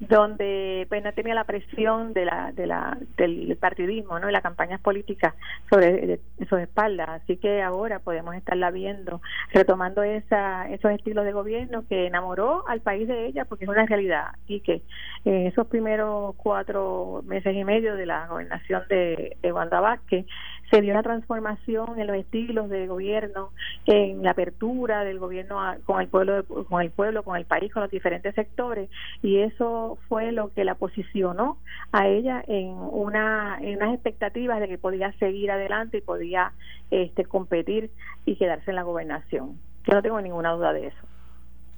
donde 0.00 0.86
pues 0.88 1.02
tenía 1.14 1.34
la 1.34 1.44
presión 1.44 2.12
de 2.12 2.24
la, 2.24 2.52
de 2.52 2.66
la 2.66 2.98
del 3.16 3.56
partidismo 3.56 4.18
no 4.20 4.28
y 4.28 4.32
las 4.32 4.42
campañas 4.42 4.80
políticas 4.80 5.34
sobre 5.68 6.20
sus 6.48 6.60
espaldas. 6.60 7.08
Así 7.08 7.36
que 7.36 7.62
ahora 7.62 7.98
podemos 7.98 8.34
estarla 8.34 8.70
viendo 8.70 9.20
retomando 9.52 10.02
esa 10.02 10.68
esos 10.70 10.92
estilos 10.92 11.24
de 11.24 11.32
gobierno 11.32 11.84
que 11.88 12.06
enamoró 12.06 12.66
al 12.68 12.80
país 12.80 13.08
de 13.08 13.26
ella 13.26 13.44
porque 13.44 13.64
es 13.64 13.70
una 13.70 13.86
realidad 13.86 14.36
y 14.46 14.60
que 14.60 14.82
en 15.24 15.46
esos 15.46 15.66
primeros 15.66 16.34
cuatro 16.36 17.22
meses 17.26 17.54
y 17.54 17.64
medio 17.64 17.96
de 17.96 18.06
la 18.06 18.26
gobernación 18.28 18.82
de, 18.88 19.36
de 19.42 19.52
Wanda 19.52 19.80
Vázquez 19.80 20.26
se 20.70 20.82
dio 20.82 20.92
una 20.92 21.02
transformación 21.02 21.98
en 21.98 22.06
los 22.06 22.16
estilos 22.16 22.68
de 22.68 22.86
gobierno, 22.86 23.50
en 23.86 24.22
la 24.22 24.32
apertura 24.32 25.04
del 25.04 25.18
gobierno 25.18 25.58
con 25.84 26.00
el 26.00 26.08
pueblo, 26.08 26.44
con 26.44 26.82
el 26.82 26.90
pueblo, 26.90 27.22
con 27.22 27.36
el 27.36 27.46
país, 27.46 27.72
con 27.72 27.82
los 27.82 27.90
diferentes 27.90 28.34
sectores, 28.34 28.90
y 29.22 29.38
eso 29.38 29.87
fue 30.08 30.32
lo 30.32 30.52
que 30.52 30.64
la 30.64 30.74
posicionó 30.74 31.58
a 31.92 32.08
ella 32.08 32.42
en 32.46 32.68
una 32.68 33.58
en 33.60 33.76
unas 33.76 33.94
expectativas 33.94 34.60
de 34.60 34.68
que 34.68 34.78
podía 34.78 35.12
seguir 35.18 35.50
adelante 35.50 35.98
y 35.98 36.00
podía 36.00 36.52
este 36.90 37.24
competir 37.24 37.90
y 38.24 38.36
quedarse 38.36 38.70
en 38.70 38.76
la 38.76 38.82
gobernación. 38.82 39.58
Yo 39.86 39.94
no 39.94 40.02
tengo 40.02 40.20
ninguna 40.20 40.52
duda 40.52 40.72
de 40.72 40.88
eso. 40.88 40.98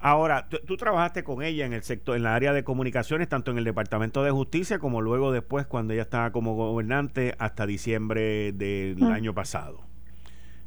Ahora, 0.03 0.49
tú, 0.49 0.77
trabajaste 0.77 1.23
con 1.23 1.43
ella 1.43 1.63
en 1.63 1.73
el 1.73 1.83
sector, 1.83 2.15
en 2.17 2.23
la 2.23 2.33
área 2.33 2.53
de 2.53 2.63
comunicaciones, 2.63 3.29
tanto 3.29 3.51
en 3.51 3.59
el 3.59 3.63
Departamento 3.63 4.23
de 4.23 4.31
Justicia 4.31 4.79
como 4.79 4.99
luego 4.99 5.31
después 5.31 5.67
cuando 5.67 5.93
ella 5.93 6.01
estaba 6.01 6.31
como 6.31 6.55
gobernante 6.55 7.35
hasta 7.37 7.67
diciembre 7.67 8.51
del 8.51 8.97
mm. 8.97 9.11
año 9.11 9.35
pasado. 9.35 9.81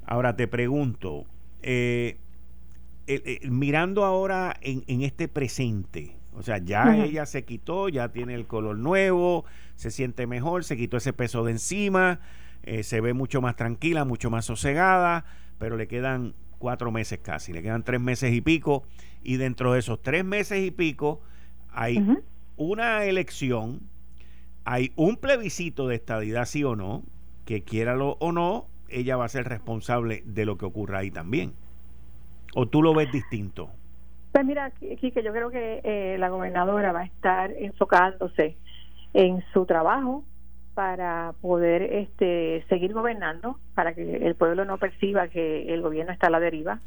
Ahora 0.06 0.36
te 0.36 0.46
pregunto, 0.46 1.24
eh, 1.62 2.18
mirando 3.42 4.04
ahora 4.04 4.56
en, 4.60 5.02
este 5.02 5.28
presente, 5.28 6.16
o 6.36 6.42
sea, 6.42 6.58
ya 6.58 6.96
ella 6.96 7.26
se 7.26 7.44
quitó, 7.44 7.88
ya 7.88 8.08
tiene 8.10 8.34
el 8.34 8.46
color 8.46 8.76
nuevo, 8.76 9.44
se 9.76 9.90
siente 9.90 10.26
mejor, 10.26 10.64
se 10.64 10.76
quitó 10.76 10.96
ese 10.96 11.12
peso 11.12 11.44
de 11.44 11.52
encima, 11.52 12.20
eh, 12.62 12.82
se 12.82 13.00
ve 13.00 13.12
mucho 13.12 13.40
más 13.40 13.56
tranquila, 13.56 14.04
mucho 14.04 14.30
más 14.30 14.44
sosegada, 14.44 15.24
pero 15.58 15.76
le 15.76 15.86
quedan 15.86 16.34
cuatro 16.58 16.90
meses 16.90 17.20
casi, 17.22 17.52
le 17.52 17.62
quedan 17.62 17.84
tres 17.84 18.00
meses 18.00 18.32
y 18.32 18.40
pico, 18.40 18.84
y 19.22 19.36
dentro 19.36 19.72
de 19.72 19.78
esos 19.80 20.02
tres 20.02 20.24
meses 20.24 20.64
y 20.64 20.70
pico 20.70 21.20
hay 21.70 22.02
una 22.56 23.04
elección, 23.04 23.80
hay 24.64 24.92
un 24.96 25.16
plebiscito 25.16 25.88
de 25.88 25.96
estadidad 25.96 26.46
sí 26.46 26.64
o 26.64 26.76
no, 26.76 27.04
que 27.44 27.62
quiéralo 27.62 28.16
o 28.20 28.32
no, 28.32 28.66
ella 28.88 29.16
va 29.16 29.24
a 29.24 29.28
ser 29.28 29.48
responsable 29.48 30.22
de 30.24 30.46
lo 30.46 30.56
que 30.56 30.64
ocurra 30.64 31.00
ahí 31.00 31.10
también. 31.10 31.52
¿O 32.54 32.66
tú 32.66 32.82
lo 32.82 32.94
ves 32.94 33.10
distinto? 33.12 33.70
Pues 34.34 34.44
mira, 34.44 34.72
que 34.72 34.96
yo 35.22 35.32
creo 35.32 35.48
que 35.48 35.80
eh, 35.84 36.16
la 36.18 36.28
gobernadora 36.28 36.90
va 36.90 37.02
a 37.02 37.04
estar 37.04 37.52
enfocándose 37.52 38.56
en 39.12 39.44
su 39.52 39.64
trabajo, 39.64 40.24
para 40.74 41.34
poder 41.40 41.82
este, 41.82 42.64
seguir 42.68 42.92
gobernando, 42.92 43.60
para 43.76 43.94
que 43.94 44.26
el 44.26 44.34
pueblo 44.34 44.64
no 44.64 44.78
perciba 44.78 45.28
que 45.28 45.72
el 45.72 45.82
gobierno 45.82 46.12
está 46.12 46.26
a 46.26 46.30
la 46.30 46.40
deriva, 46.40 46.80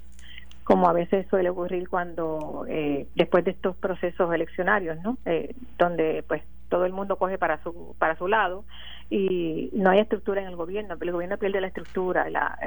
como 0.65 0.89
a 0.89 0.91
veces 0.93 1.25
suele 1.29 1.49
ocurrir 1.49 1.88
cuando 1.88 2.65
eh, 2.67 3.07
después 3.15 3.45
de 3.45 3.51
estos 3.51 3.77
procesos 3.77 4.33
eleccionarios, 4.33 5.01
¿no? 5.01 5.17
Eh, 5.23 5.55
donde 5.77 6.25
pues 6.27 6.43
todo 6.67 6.83
el 6.83 6.91
mundo 6.91 7.15
coge 7.15 7.38
para 7.38 7.63
su 7.63 7.95
para 7.97 8.17
su 8.17 8.27
lado 8.27 8.65
y 9.10 9.69
no 9.71 9.91
hay 9.91 9.99
estructura 9.99 10.41
en 10.41 10.49
el 10.49 10.57
gobierno, 10.57 10.97
el 10.99 11.12
gobierno 11.13 11.38
pierde 11.38 11.62
la 11.62 11.67
estructura, 11.67 12.29
la, 12.29 12.60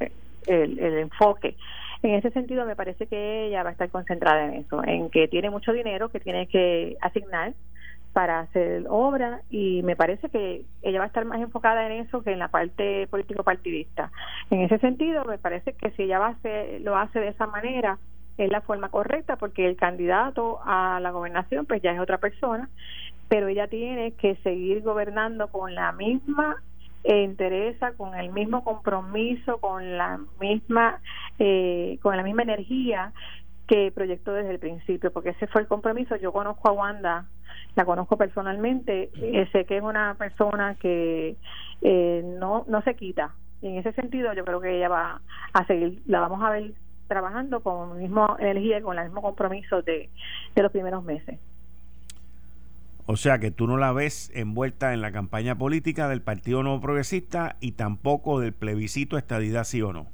el, 0.46 0.78
el 0.78 0.98
enfoque. 1.00 1.58
En 2.02 2.14
ese 2.14 2.30
sentido, 2.30 2.64
me 2.64 2.76
parece 2.76 3.06
que 3.06 3.46
ella 3.46 3.62
va 3.62 3.70
a 3.70 3.72
estar 3.72 3.90
concentrada 3.90 4.46
en 4.46 4.54
eso, 4.54 4.82
en 4.84 5.10
que 5.10 5.28
tiene 5.28 5.50
mucho 5.50 5.72
dinero 5.72 6.08
que 6.08 6.20
tiene 6.20 6.46
que 6.46 6.96
asignar 7.00 7.52
para 8.12 8.40
hacer 8.40 8.86
obra 8.88 9.42
y 9.50 9.82
me 9.82 9.96
parece 9.96 10.28
que 10.30 10.64
ella 10.82 10.98
va 10.98 11.04
a 11.04 11.08
estar 11.08 11.24
más 11.24 11.40
enfocada 11.40 11.86
en 11.86 12.04
eso 12.04 12.22
que 12.22 12.32
en 12.32 12.38
la 12.38 12.48
parte 12.48 13.06
político 13.08 13.44
partidista. 13.44 14.10
En 14.50 14.62
ese 14.62 14.78
sentido, 14.78 15.24
me 15.24 15.38
parece 15.38 15.74
que 15.74 15.90
si 15.92 16.04
ella 16.04 16.18
va 16.18 16.28
a 16.28 16.30
hacer, 16.30 16.80
lo 16.80 16.96
hace 16.96 17.20
de 17.20 17.28
esa 17.28 17.46
manera 17.46 17.98
es 18.38 18.50
la 18.50 18.62
forma 18.62 18.88
correcta 18.88 19.36
porque 19.36 19.66
el 19.66 19.76
candidato 19.76 20.60
a 20.64 20.98
la 21.00 21.10
gobernación 21.10 21.66
pues 21.66 21.82
ya 21.82 21.92
es 21.92 22.00
otra 22.00 22.18
persona, 22.18 22.68
pero 23.28 23.48
ella 23.48 23.68
tiene 23.68 24.12
que 24.12 24.36
seguir 24.36 24.82
gobernando 24.82 25.48
con 25.48 25.74
la 25.74 25.92
misma 25.92 26.56
interesa 27.04 27.92
con 27.92 28.14
el 28.14 28.30
mismo 28.32 28.62
compromiso, 28.62 29.58
con 29.58 29.96
la 29.96 30.20
misma 30.40 31.00
eh, 31.38 31.98
con 32.02 32.16
la 32.16 32.22
misma 32.22 32.42
energía 32.42 33.12
que 33.66 33.92
proyectó 33.92 34.34
desde 34.34 34.50
el 34.50 34.58
principio, 34.58 35.12
porque 35.12 35.30
ese 35.30 35.46
fue 35.46 35.62
el 35.62 35.68
compromiso. 35.68 36.16
Yo 36.16 36.32
conozco 36.32 36.68
a 36.68 36.72
Wanda 36.72 37.26
la 37.74 37.84
conozco 37.84 38.16
personalmente, 38.16 39.10
eh, 39.14 39.48
sé 39.52 39.64
que 39.64 39.76
es 39.76 39.82
una 39.82 40.14
persona 40.14 40.74
que 40.74 41.36
eh, 41.82 42.22
no, 42.24 42.64
no 42.68 42.82
se 42.82 42.94
quita. 42.94 43.34
Y 43.62 43.68
en 43.68 43.76
ese 43.76 43.92
sentido 43.92 44.32
yo 44.32 44.44
creo 44.44 44.60
que 44.60 44.76
ella 44.76 44.88
va 44.88 45.20
a 45.52 45.66
seguir, 45.66 46.02
la 46.06 46.20
vamos 46.20 46.42
a 46.42 46.50
ver 46.50 46.72
trabajando 47.08 47.60
con 47.60 47.90
la 47.90 47.94
misma 47.96 48.36
energía 48.38 48.78
y 48.78 48.82
con 48.82 48.98
el 48.98 49.06
mismo 49.06 49.22
compromiso 49.22 49.82
de, 49.82 50.08
de 50.54 50.62
los 50.62 50.72
primeros 50.72 51.02
meses. 51.04 51.38
O 53.12 53.16
sea 53.16 53.40
que 53.40 53.50
tú 53.50 53.66
no 53.66 53.76
la 53.76 53.90
ves 53.90 54.30
envuelta 54.36 54.94
en 54.94 55.00
la 55.00 55.10
campaña 55.10 55.58
política 55.58 56.08
del 56.08 56.22
Partido 56.22 56.62
Nuevo 56.62 56.80
Progresista 56.80 57.56
y 57.58 57.72
tampoco 57.72 58.38
del 58.38 58.52
plebiscito 58.52 59.18
estadidad 59.18 59.64
sí 59.64 59.82
o 59.82 59.92
no. 59.92 60.06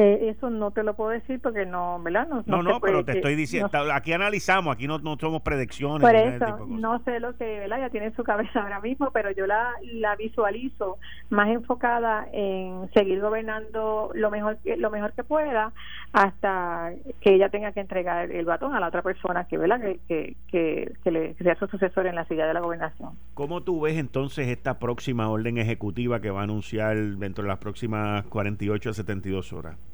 Eh, 0.00 0.28
eso 0.28 0.48
no 0.48 0.70
te 0.70 0.84
lo 0.84 0.94
puedo 0.94 1.10
decir 1.10 1.40
porque 1.40 1.66
no, 1.66 2.00
¿verdad? 2.00 2.28
No, 2.28 2.44
no, 2.46 2.62
no, 2.62 2.80
pero 2.80 3.04
te 3.04 3.16
estoy 3.16 3.34
diciendo, 3.34 3.68
aquí 3.92 4.12
analizamos, 4.12 4.72
aquí 4.72 4.86
no, 4.86 5.00
no 5.00 5.16
somos 5.18 5.42
predicciones. 5.42 6.02
Por 6.02 6.14
eso, 6.14 6.66
no 6.68 7.02
sé 7.02 7.18
lo 7.18 7.36
que, 7.36 7.58
¿verdad? 7.58 7.80
Ya 7.80 7.90
tiene 7.90 8.06
en 8.06 8.14
su 8.14 8.22
cabeza 8.28 8.62
ahora 8.62 8.80
mismo, 8.80 9.10
pero 9.10 9.32
yo 9.32 9.48
la, 9.48 9.72
la 9.94 10.14
visualizo 10.14 10.98
más 11.30 11.48
enfocada 11.48 12.28
en 12.32 12.88
seguir 12.94 13.20
gobernando 13.20 14.12
lo 14.14 14.30
mejor, 14.30 14.58
lo 14.64 14.88
mejor 14.90 15.14
que 15.14 15.24
pueda 15.24 15.72
hasta 16.12 16.92
que 17.20 17.34
ella 17.34 17.48
tenga 17.48 17.72
que 17.72 17.80
entregar 17.80 18.30
el 18.30 18.44
batón 18.44 18.76
a 18.76 18.80
la 18.80 18.86
otra 18.86 19.02
persona 19.02 19.48
que, 19.48 19.58
¿verdad? 19.58 19.80
Que, 19.80 20.36
que, 20.46 20.92
que, 21.02 21.10
le 21.10 21.34
sea 21.34 21.56
su 21.56 21.66
sucesor 21.66 22.06
en 22.06 22.14
la 22.14 22.24
silla 22.26 22.46
de 22.46 22.54
la 22.54 22.60
gobernación. 22.60 23.14
¿Cómo 23.34 23.64
tú 23.64 23.80
ves 23.80 23.98
entonces 23.98 24.46
esta 24.46 24.78
próxima 24.78 25.28
orden 25.28 25.58
ejecutiva 25.58 26.20
que 26.20 26.30
va 26.30 26.42
a 26.42 26.44
anunciar 26.44 26.96
dentro 26.96 27.42
de 27.42 27.48
las 27.48 27.58
próximas 27.58 28.24
48 28.26 28.90
a 28.90 28.92
72 28.92 29.52
horas? 29.52 29.87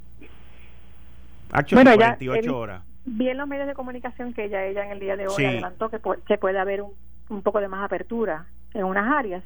Bueno, 1.73 1.95
48 1.95 2.59
horas. 2.59 2.83
Vi 3.07 3.29
en 3.29 3.37
los 3.37 3.47
medios 3.47 3.67
de 3.67 3.75
comunicación 3.75 4.33
que 4.33 4.45
ella, 4.45 4.65
ella 4.65 4.85
en 4.87 4.93
el 4.93 5.01
día 5.01 5.17
de 5.17 5.29
hoy 5.29 5.45
adelantó 5.45 5.91
que, 5.91 6.01
que 6.27 6.39
puede 6.39 6.59
haber 6.59 6.83
un, 6.83 6.93
un 7.29 7.43
poco 7.43 7.61
de 7.61 7.69
más 7.69 7.85
apertura 7.85 8.47
en 8.73 8.85
unas 8.85 9.13
áreas. 9.13 9.43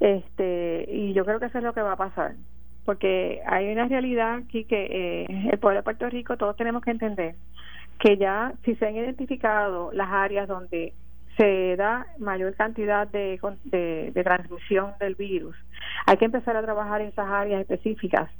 este 0.00 0.86
Y 0.90 1.12
yo 1.12 1.24
creo 1.24 1.40
que 1.40 1.46
eso 1.46 1.58
es 1.58 1.64
lo 1.64 1.74
que 1.74 1.82
va 1.82 1.92
a 1.92 1.96
pasar. 1.96 2.34
Porque 2.84 3.40
hay 3.46 3.70
una 3.70 3.86
realidad 3.86 4.36
aquí 4.36 4.64
que 4.64 4.86
eh, 4.90 5.48
el 5.50 5.58
pueblo 5.58 5.80
de 5.80 5.84
Puerto 5.84 6.08
Rico, 6.08 6.36
todos 6.36 6.56
tenemos 6.56 6.82
que 6.82 6.92
entender 6.92 7.34
que 7.98 8.16
ya 8.16 8.52
si 8.64 8.76
se 8.76 8.86
han 8.86 8.96
identificado 8.96 9.90
las 9.92 10.08
áreas 10.08 10.48
donde 10.48 10.94
se 11.36 11.76
da 11.76 12.06
mayor 12.18 12.54
cantidad 12.54 13.06
de, 13.08 13.38
de, 13.64 14.10
de 14.12 14.24
transmisión 14.24 14.92
del 14.98 15.16
virus, 15.16 15.56
hay 16.06 16.16
que 16.16 16.24
empezar 16.24 16.56
a 16.56 16.62
trabajar 16.62 17.00
en 17.00 17.08
esas 17.08 17.28
áreas 17.28 17.60
específicas 17.60 18.30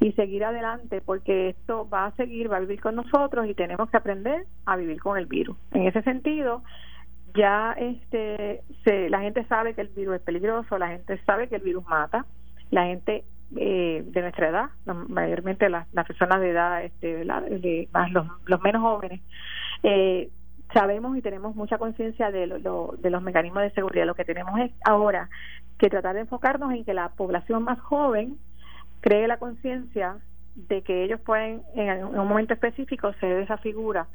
y 0.00 0.12
seguir 0.12 0.44
adelante 0.44 1.02
porque 1.02 1.50
esto 1.50 1.88
va 1.88 2.06
a 2.06 2.16
seguir, 2.16 2.50
va 2.50 2.56
a 2.56 2.60
vivir 2.60 2.80
con 2.80 2.96
nosotros 2.96 3.46
y 3.46 3.54
tenemos 3.54 3.90
que 3.90 3.98
aprender 3.98 4.46
a 4.64 4.76
vivir 4.76 5.00
con 5.00 5.18
el 5.18 5.26
virus. 5.26 5.56
En 5.72 5.86
ese 5.86 6.02
sentido, 6.02 6.62
ya 7.34 7.74
este 7.78 8.62
se, 8.84 9.10
la 9.10 9.20
gente 9.20 9.44
sabe 9.44 9.74
que 9.74 9.82
el 9.82 9.88
virus 9.88 10.16
es 10.16 10.22
peligroso, 10.22 10.78
la 10.78 10.88
gente 10.88 11.20
sabe 11.26 11.48
que 11.48 11.56
el 11.56 11.62
virus 11.62 11.86
mata, 11.86 12.24
la 12.70 12.86
gente 12.86 13.24
eh, 13.56 14.02
de 14.06 14.20
nuestra 14.22 14.48
edad, 14.48 14.70
mayormente 15.08 15.68
las, 15.68 15.86
personas 16.06 16.40
de 16.40 16.50
edad, 16.50 16.82
este, 16.82 17.24
más 17.92 18.10
los, 18.10 18.26
los 18.46 18.60
menos 18.62 18.80
jóvenes, 18.80 19.20
eh, 19.82 20.30
sabemos 20.72 21.16
y 21.16 21.20
tenemos 21.20 21.54
mucha 21.56 21.76
conciencia 21.76 22.30
de, 22.30 22.46
de 22.46 23.10
los 23.10 23.22
mecanismos 23.22 23.62
de 23.64 23.70
seguridad. 23.72 24.06
Lo 24.06 24.14
que 24.14 24.24
tenemos 24.24 24.58
es 24.60 24.70
ahora 24.84 25.28
que 25.78 25.90
tratar 25.90 26.14
de 26.14 26.22
enfocarnos 26.22 26.72
en 26.72 26.84
que 26.84 26.94
la 26.94 27.10
población 27.10 27.64
más 27.64 27.80
joven 27.80 28.38
cree 29.00 29.26
la 29.26 29.38
conciencia 29.38 30.18
de 30.68 30.82
que 30.82 31.04
ellos 31.04 31.20
pueden 31.20 31.62
en 31.74 32.04
un 32.04 32.28
momento 32.28 32.54
específico 32.54 33.12
ser 33.14 33.40
esa 33.40 33.56
figura 33.58 34.08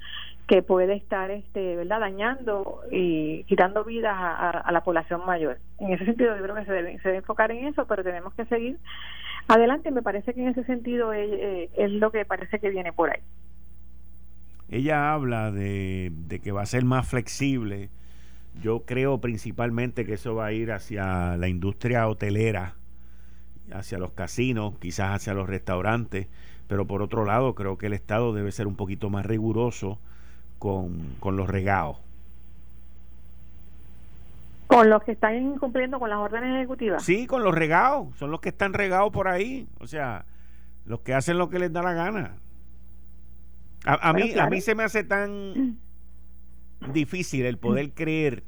que 0.47 0.61
puede 0.61 0.95
estar 0.95 1.31
este 1.31 1.75
verdad 1.75 1.99
dañando 1.99 2.81
y 2.91 3.43
quitando 3.45 3.83
vidas 3.83 4.15
a, 4.15 4.71
la 4.71 4.83
población 4.83 5.25
mayor. 5.25 5.59
En 5.79 5.93
ese 5.93 6.05
sentido 6.05 6.35
yo 6.35 6.43
creo 6.43 6.55
que 6.55 6.65
se 6.65 6.71
debe, 6.71 6.99
se 6.99 7.07
debe 7.07 7.17
enfocar 7.19 7.51
en 7.51 7.67
eso 7.67 7.85
pero 7.87 8.03
tenemos 8.03 8.33
que 8.33 8.45
seguir 8.45 8.77
adelante. 9.47 9.91
Me 9.91 10.03
parece 10.03 10.33
que 10.33 10.41
en 10.41 10.49
ese 10.49 10.63
sentido 10.65 11.13
es, 11.13 11.29
eh, 11.31 11.69
es 11.77 11.91
lo 11.91 12.11
que 12.11 12.25
parece 12.25 12.59
que 12.59 12.69
viene 12.69 12.93
por 12.93 13.09
ahí. 13.09 13.21
Ella 14.69 15.13
habla 15.13 15.51
de, 15.51 16.11
de 16.11 16.39
que 16.39 16.51
va 16.51 16.63
a 16.63 16.65
ser 16.65 16.85
más 16.85 17.07
flexible. 17.07 17.89
Yo 18.61 18.81
creo 18.85 19.19
principalmente 19.19 20.05
que 20.05 20.13
eso 20.13 20.35
va 20.35 20.47
a 20.47 20.51
ir 20.51 20.71
hacia 20.71 21.37
la 21.37 21.47
industria 21.47 22.07
hotelera 22.07 22.75
hacia 23.71 23.97
los 23.97 24.11
casinos, 24.11 24.75
quizás 24.79 25.15
hacia 25.15 25.33
los 25.33 25.47
restaurantes, 25.47 26.27
pero 26.67 26.85
por 26.85 27.01
otro 27.01 27.25
lado 27.25 27.55
creo 27.55 27.77
que 27.77 27.87
el 27.87 27.93
Estado 27.93 28.33
debe 28.33 28.51
ser 28.51 28.67
un 28.67 28.75
poquito 28.75 29.09
más 29.09 29.25
riguroso 29.25 29.99
con, 30.59 31.15
con 31.19 31.37
los 31.37 31.49
regados. 31.49 31.97
¿Con 34.67 34.89
los 34.89 35.03
que 35.03 35.11
están 35.11 35.35
incumpliendo 35.35 35.99
con 35.99 36.09
las 36.09 36.19
órdenes 36.19 36.55
ejecutivas? 36.55 37.03
Sí, 37.03 37.27
con 37.27 37.43
los 37.43 37.53
regados, 37.53 38.15
son 38.17 38.31
los 38.31 38.41
que 38.41 38.49
están 38.49 38.73
regados 38.73 39.11
por 39.11 39.27
ahí, 39.27 39.67
o 39.79 39.87
sea, 39.87 40.25
los 40.85 41.01
que 41.01 41.13
hacen 41.13 41.37
lo 41.37 41.49
que 41.49 41.59
les 41.59 41.71
da 41.71 41.83
la 41.83 41.93
gana. 41.93 42.37
A, 43.85 44.13
mí, 44.13 44.33
a 44.33 44.49
mí 44.49 44.61
se 44.61 44.73
me 44.73 44.83
hace 44.83 45.03
tan 45.03 45.77
difícil 46.91 47.45
el 47.45 47.59
poder 47.59 47.93
creer 47.93 48.43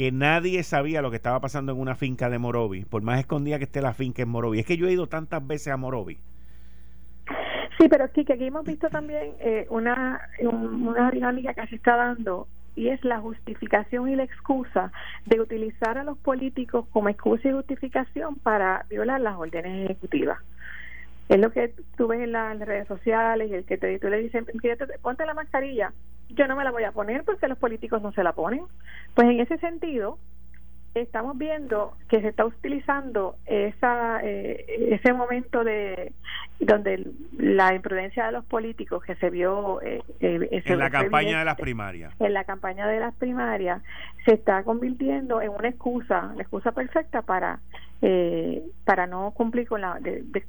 que 0.00 0.12
nadie 0.12 0.62
sabía 0.62 1.02
lo 1.02 1.10
que 1.10 1.16
estaba 1.16 1.40
pasando 1.40 1.72
en 1.72 1.78
una 1.78 1.94
finca 1.94 2.30
de 2.30 2.38
Morovi, 2.38 2.86
por 2.86 3.02
más 3.02 3.20
escondida 3.20 3.58
que 3.58 3.64
esté 3.64 3.82
la 3.82 3.92
finca 3.92 4.22
en 4.22 4.30
Morovi. 4.30 4.58
Es 4.58 4.64
que 4.64 4.78
yo 4.78 4.88
he 4.88 4.92
ido 4.92 5.08
tantas 5.08 5.46
veces 5.46 5.74
a 5.74 5.76
Morovi. 5.76 6.16
Sí, 7.78 7.86
pero 7.86 8.08
sí 8.14 8.24
que 8.24 8.32
aquí 8.32 8.46
hemos 8.46 8.64
visto 8.64 8.88
también 8.88 9.34
eh, 9.40 9.66
una, 9.68 10.18
dinámica 11.12 11.52
que 11.52 11.66
se 11.66 11.76
está 11.76 11.96
dando 11.96 12.48
y 12.74 12.88
es 12.88 13.04
la 13.04 13.20
justificación 13.20 14.08
y 14.08 14.16
la 14.16 14.22
excusa 14.22 14.90
de 15.26 15.38
utilizar 15.38 15.98
a 15.98 16.04
los 16.04 16.16
políticos 16.16 16.86
como 16.92 17.10
excusa 17.10 17.50
y 17.50 17.52
justificación 17.52 18.36
para 18.36 18.86
violar 18.88 19.20
las 19.20 19.36
órdenes 19.36 19.84
ejecutivas. 19.84 20.38
Es 21.28 21.38
lo 21.38 21.52
que 21.52 21.74
tú 21.98 22.06
ves 22.08 22.20
en, 22.20 22.32
las 22.32 22.58
redes 22.58 22.88
sociales 22.88 23.52
el 23.52 23.66
que 23.66 23.76
te, 23.76 23.98
tú 23.98 24.08
le 24.08 24.16
dicen, 24.22 24.46
ponte 25.02 25.26
la 25.26 25.34
mascarilla, 25.34 25.92
yo 26.34 26.46
no 26.46 26.56
me 26.56 26.64
la 26.64 26.70
voy 26.70 26.84
a 26.84 26.92
poner 26.92 27.24
porque 27.24 27.48
los 27.48 27.58
políticos 27.58 28.02
no 28.02 28.12
se 28.12 28.22
la 28.22 28.32
ponen. 28.32 28.64
Pues 29.14 29.28
en 29.28 29.40
ese 29.40 29.58
sentido, 29.58 30.18
estamos 30.94 31.38
viendo 31.38 31.96
que 32.08 32.20
se 32.20 32.28
está 32.28 32.44
utilizando 32.44 33.36
esa 33.46 34.20
eh, 34.24 34.64
ese 34.90 35.12
momento 35.12 35.62
de 35.62 36.12
donde 36.58 37.06
la 37.38 37.74
imprudencia 37.74 38.26
de 38.26 38.32
los 38.32 38.44
políticos 38.44 39.02
que 39.04 39.14
se 39.16 39.30
vio 39.30 39.80
eh, 39.82 40.02
eh, 40.20 40.62
en 40.64 40.78
la 40.78 40.90
campaña 40.90 41.38
de 41.38 41.44
las 41.44 41.56
primarias 41.56 42.12
en 42.18 42.32
la 42.32 42.44
campaña 42.44 42.88
de 42.88 42.98
las 42.98 43.14
primarias 43.14 43.82
se 44.24 44.34
está 44.34 44.64
convirtiendo 44.64 45.40
en 45.40 45.50
una 45.50 45.68
excusa 45.68 46.32
la 46.34 46.42
excusa 46.42 46.72
perfecta 46.72 47.22
para 47.22 47.60
para 48.84 49.06
no 49.06 49.30
cumplir 49.32 49.68
con 49.68 49.82
la 49.82 50.00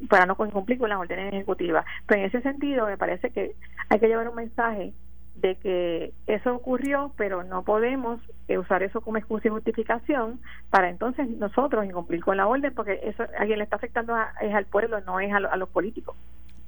para 0.10 0.26
no 0.26 0.36
cumplir 0.36 0.80
con 0.80 0.90
las 0.90 1.00
órdenes 1.00 1.34
ejecutivas 1.34 1.86
pero 2.08 2.22
en 2.22 2.28
ese 2.28 2.42
sentido 2.42 2.88
me 2.88 2.98
parece 2.98 3.30
que 3.30 3.52
hay 3.90 4.00
que 4.00 4.08
llevar 4.08 4.30
un 4.30 4.36
mensaje 4.36 4.94
de 5.42 5.56
que 5.56 6.14
eso 6.28 6.56
ocurrió, 6.56 7.14
pero 7.18 7.44
no 7.44 7.64
podemos 7.64 8.22
eh, 8.48 8.58
usar 8.58 8.84
eso 8.84 9.02
como 9.02 9.18
excusa 9.18 9.48
y 9.48 9.52
justificación 9.52 10.40
para 10.70 10.90
entonces 10.90 11.28
nosotros 11.30 11.84
incumplir 11.86 12.24
con 12.24 12.38
la 12.38 12.48
orden, 12.48 12.74
porque 12.74 13.00
eso 13.04 13.24
a 13.24 13.46
quien 13.46 13.58
le 13.58 13.64
está 13.64 13.76
afectando 13.78 14.16
es 14.42 14.54
al 14.54 14.66
pueblo, 14.66 15.02
no 15.02 15.20
es 15.20 15.34
a, 15.34 15.40
los 15.40 15.70
políticos. 15.70 16.16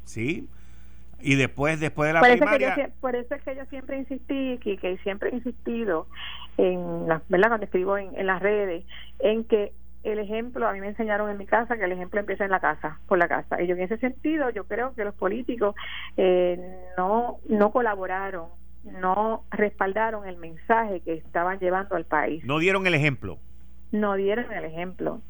Sí, 0.04 0.50
y 1.22 1.36
después 1.36 1.80
después 1.80 2.10
de 2.10 2.14
la 2.14 2.22
primaria 2.22 2.92
por 3.00 3.16
eso 3.16 3.36
es 3.36 3.42
que 3.44 3.56
yo 3.56 3.66
siempre 3.66 3.98
insistí 3.98 4.58
que, 4.58 4.78
que 4.78 4.98
siempre 4.98 5.30
he 5.30 5.36
insistido 5.36 6.08
en 6.58 7.08
la 7.08 7.22
verdad 7.30 7.50
cuando 7.50 7.66
escribo 7.66 7.98
en, 7.98 8.26
las 8.26 8.42
redes 8.42 8.86
en 9.20 9.46
que 9.46 9.72
el 10.04 10.20
ejemplo 10.20 10.68
a 10.68 10.74
mí 10.74 10.82
me 10.82 10.88
enseñaron 10.88 11.30
en 11.30 11.38
mi 11.38 11.46
casa 11.46 11.78
que 11.78 11.86
el 11.86 11.94
ejemplo 11.94 12.20
empieza 12.20 12.44
en 12.44 12.52
la 12.52 12.60
casa 12.60 13.00
por 13.08 13.18
la 13.18 13.30
casa. 13.30 13.62
Y 13.62 13.68
yo 13.68 13.76
en 13.76 13.84
ese 13.84 13.98
sentido 13.98 14.50
yo 14.50 14.66
creo 14.66 14.94
que 14.96 15.06
los 15.06 15.16
políticos 15.16 15.76
eh, 16.18 16.60
no 16.98 17.38
no 17.48 17.72
colaboraron 17.72 18.48
no 18.84 19.44
respaldaron 19.52 20.28
el 20.28 20.38
mensaje 20.38 21.02
que 21.02 21.14
estaban 21.14 21.60
llevando 21.60 21.96
al 21.96 22.06
país. 22.06 22.44
No 22.46 22.60
dieron 22.60 22.88
el 22.88 22.94
ejemplo. 22.94 23.40
No 23.92 24.16
dieron 24.16 24.52
el 24.52 24.66
ejemplo. 24.66 25.22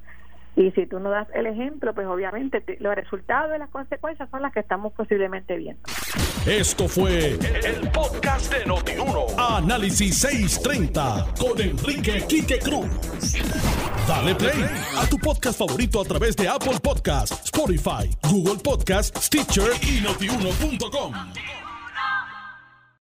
Y 0.55 0.71
si 0.71 0.85
tú 0.85 0.99
no 0.99 1.09
das 1.09 1.27
el 1.33 1.47
ejemplo, 1.47 1.95
pues 1.95 2.05
obviamente 2.05 2.63
los 2.79 2.93
resultados 2.95 3.51
de 3.51 3.57
las 3.57 3.69
consecuencias 3.69 4.29
son 4.29 4.43
las 4.43 4.53
que 4.53 4.59
estamos 4.59 4.93
posiblemente 4.93 5.57
viendo. 5.57 5.81
Esto 6.45 6.87
fue 6.87 7.31
el, 7.31 7.89
podcast 7.91 8.53
de 8.53 8.65
Notiuno. 8.65 9.25
Análisis 9.37 10.19
630 10.19 11.33
con 11.39 11.59
Enrique 11.59 12.23
Quique 12.27 12.59
Cruz. 12.59 12.87
Dale 14.07 14.35
play 14.35 14.63
a 14.95 15.07
tu 15.09 15.17
podcast 15.17 15.57
favorito 15.57 16.01
a 16.01 16.03
través 16.03 16.35
de 16.35 16.47
Apple 16.47 16.79
Podcasts, 16.83 17.45
Spotify, 17.45 18.09
Google 18.29 18.61
Podcasts, 18.63 19.25
Stitcher 19.25 19.71
y 19.81 20.01
notiuno.com. 20.01 21.13